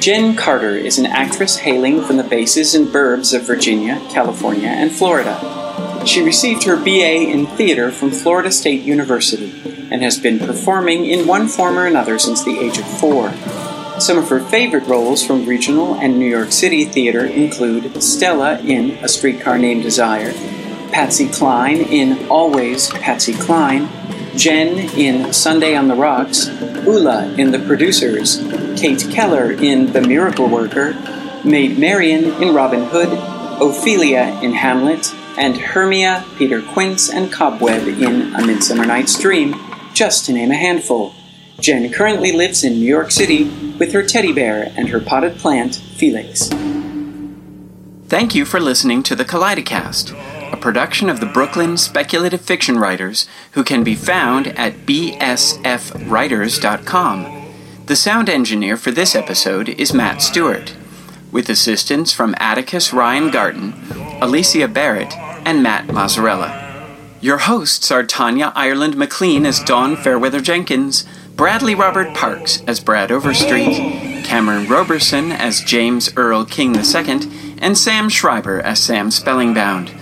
Jen 0.00 0.36
Carter 0.36 0.76
is 0.76 0.98
an 0.98 1.06
actress 1.06 1.56
hailing 1.56 2.02
from 2.02 2.18
the 2.18 2.22
bases 2.22 2.74
and 2.74 2.86
burbs 2.86 3.34
of 3.34 3.46
Virginia, 3.46 4.00
California, 4.10 4.68
and 4.68 4.92
Florida. 4.92 6.04
She 6.06 6.22
received 6.22 6.64
her 6.64 6.76
BA 6.76 7.28
in 7.28 7.46
theater 7.46 7.90
from 7.90 8.12
Florida 8.12 8.52
State 8.52 8.82
University 8.82 9.52
and 9.90 10.00
has 10.02 10.18
been 10.18 10.38
performing 10.38 11.06
in 11.06 11.26
one 11.26 11.48
form 11.48 11.76
or 11.76 11.86
another 11.86 12.18
since 12.18 12.44
the 12.44 12.60
age 12.60 12.78
of 12.78 12.86
four. 13.00 13.32
Some 13.98 14.18
of 14.18 14.28
her 14.28 14.38
favorite 14.38 14.86
roles 14.86 15.24
from 15.24 15.44
regional 15.44 15.96
and 15.96 16.16
New 16.16 16.28
York 16.28 16.52
City 16.52 16.84
theater 16.84 17.26
include 17.26 18.00
Stella 18.00 18.60
in 18.60 18.92
A 19.02 19.08
Streetcar 19.08 19.58
Named 19.58 19.82
Desire, 19.82 20.32
Patsy 20.92 21.28
Cline 21.28 21.80
in 21.80 22.28
Always 22.28 22.88
Patsy 22.90 23.34
Cline, 23.34 23.88
Jen 24.36 24.78
in 24.96 25.32
Sunday 25.32 25.74
on 25.74 25.88
the 25.88 25.96
Rocks, 25.96 26.46
Ulla 26.86 27.34
in 27.36 27.50
The 27.50 27.58
Producers, 27.58 28.38
Kate 28.78 29.04
Keller 29.10 29.50
in 29.50 29.92
The 29.92 30.00
Miracle 30.00 30.48
Worker, 30.48 30.94
Maid 31.44 31.80
Marian 31.80 32.40
in 32.40 32.54
Robin 32.54 32.84
Hood, 32.84 33.08
Ophelia 33.60 34.38
in 34.40 34.52
Hamlet, 34.52 35.12
and 35.36 35.56
Hermia, 35.56 36.24
Peter 36.36 36.62
Quince, 36.62 37.10
and 37.10 37.32
Cobweb 37.32 37.88
in 37.88 38.32
A 38.36 38.46
Midsummer 38.46 38.86
Night's 38.86 39.18
Dream, 39.18 39.56
just 39.94 40.26
to 40.26 40.32
name 40.32 40.52
a 40.52 40.56
handful. 40.56 41.12
Jen 41.58 41.92
currently 41.92 42.30
lives 42.30 42.62
in 42.62 42.74
New 42.74 42.86
York 42.86 43.10
City 43.10 43.50
with 43.80 43.92
her 43.92 44.04
teddy 44.04 44.32
bear 44.32 44.72
and 44.76 44.90
her 44.90 45.00
potted 45.00 45.38
plant, 45.38 45.74
Felix. 45.74 46.48
Thank 48.06 48.36
you 48.36 48.44
for 48.44 48.60
listening 48.60 49.02
to 49.02 49.16
the 49.16 49.24
Kaleidocast. 49.24 50.14
a 50.52 50.56
production 50.56 51.10
of 51.10 51.20
the 51.20 51.26
Brooklyn 51.26 51.76
Speculative 51.76 52.40
Fiction 52.40 52.78
Writers, 52.78 53.26
who 53.52 53.62
can 53.64 53.84
be 53.84 53.94
found 53.94 54.46
at 54.46 54.86
bsfwriters.com. 54.86 57.37
The 57.88 57.96
sound 57.96 58.28
engineer 58.28 58.76
for 58.76 58.90
this 58.90 59.14
episode 59.14 59.70
is 59.70 59.94
Matt 59.94 60.20
Stewart, 60.20 60.76
with 61.32 61.48
assistance 61.48 62.12
from 62.12 62.34
Atticus 62.38 62.92
Ryan 62.92 63.30
Garten, 63.30 63.72
Alicia 64.20 64.68
Barrett, 64.68 65.14
and 65.46 65.62
Matt 65.62 65.86
Mazzarella. 65.86 66.86
Your 67.22 67.38
hosts 67.38 67.90
are 67.90 68.04
Tanya 68.04 68.52
Ireland 68.54 68.94
McLean 68.98 69.46
as 69.46 69.64
Dawn 69.64 69.96
Fairweather 69.96 70.42
Jenkins, 70.42 71.06
Bradley 71.34 71.74
Robert 71.74 72.14
Parks 72.14 72.62
as 72.66 72.78
Brad 72.78 73.10
Overstreet, 73.10 74.22
Cameron 74.22 74.68
Roberson 74.68 75.32
as 75.32 75.62
James 75.62 76.14
Earl 76.14 76.44
King 76.44 76.76
II, 76.76 77.56
and 77.56 77.78
Sam 77.78 78.10
Schreiber 78.10 78.60
as 78.60 78.82
Sam 78.82 79.08
Spellingbound. 79.08 79.94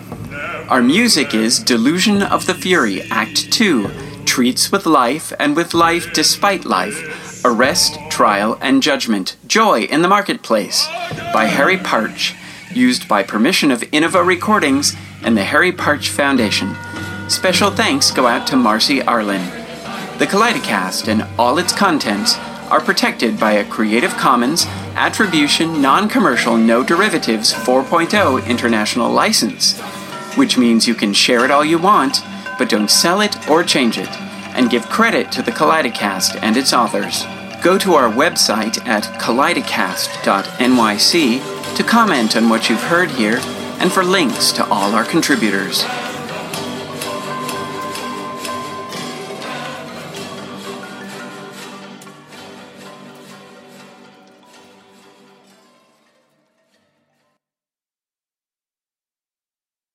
Our 0.68 0.82
music 0.82 1.34
is 1.34 1.60
Delusion 1.60 2.24
of 2.24 2.46
the 2.46 2.54
Fury, 2.54 3.02
Act 3.12 3.52
2, 3.52 4.24
Treats 4.24 4.72
with 4.72 4.86
Life 4.86 5.32
and 5.38 5.54
with 5.54 5.72
Life 5.72 6.12
Despite 6.12 6.64
Life, 6.64 7.25
Arrest, 7.46 8.00
Trial, 8.10 8.58
and 8.60 8.82
Judgment, 8.82 9.36
Joy 9.46 9.82
in 9.82 10.02
the 10.02 10.08
Marketplace, 10.08 10.84
by 11.32 11.44
Harry 11.44 11.76
Partch, 11.76 12.34
used 12.74 13.06
by 13.06 13.22
permission 13.22 13.70
of 13.70 13.82
Innova 13.92 14.26
Recordings 14.26 14.96
and 15.22 15.36
the 15.36 15.44
Harry 15.44 15.70
Partch 15.70 16.08
Foundation. 16.08 16.74
Special 17.28 17.70
thanks 17.70 18.10
go 18.10 18.26
out 18.26 18.48
to 18.48 18.56
Marcy 18.56 19.00
Arlen. 19.00 19.44
The 20.18 20.26
Kaleidocast 20.26 21.06
and 21.06 21.24
all 21.38 21.58
its 21.58 21.72
contents 21.72 22.36
are 22.68 22.80
protected 22.80 23.38
by 23.38 23.52
a 23.52 23.70
Creative 23.70 24.10
Commons 24.14 24.66
Attribution 24.96 25.80
Non 25.80 26.08
Commercial 26.08 26.56
No 26.56 26.82
Derivatives 26.82 27.54
4.0 27.54 28.44
international 28.48 29.08
license, 29.08 29.80
which 30.36 30.58
means 30.58 30.88
you 30.88 30.96
can 30.96 31.12
share 31.12 31.44
it 31.44 31.52
all 31.52 31.64
you 31.64 31.78
want, 31.78 32.22
but 32.58 32.68
don't 32.68 32.90
sell 32.90 33.20
it 33.20 33.48
or 33.48 33.62
change 33.62 33.98
it, 33.98 34.10
and 34.56 34.68
give 34.68 34.88
credit 34.88 35.30
to 35.30 35.42
the 35.42 35.52
Kaleidocast 35.52 36.40
and 36.42 36.56
its 36.56 36.72
authors. 36.72 37.24
Go 37.66 37.74
to 37.78 37.94
our 37.94 38.08
website 38.08 38.86
at 38.86 39.02
kaleidocast.nyc 39.20 41.76
to 41.76 41.82
comment 41.82 42.36
on 42.36 42.48
what 42.48 42.70
you've 42.70 42.80
heard 42.80 43.10
here 43.10 43.40
and 43.80 43.90
for 43.90 44.04
links 44.04 44.52
to 44.52 44.64
all 44.66 44.94
our 44.94 45.04
contributors. 45.04 45.84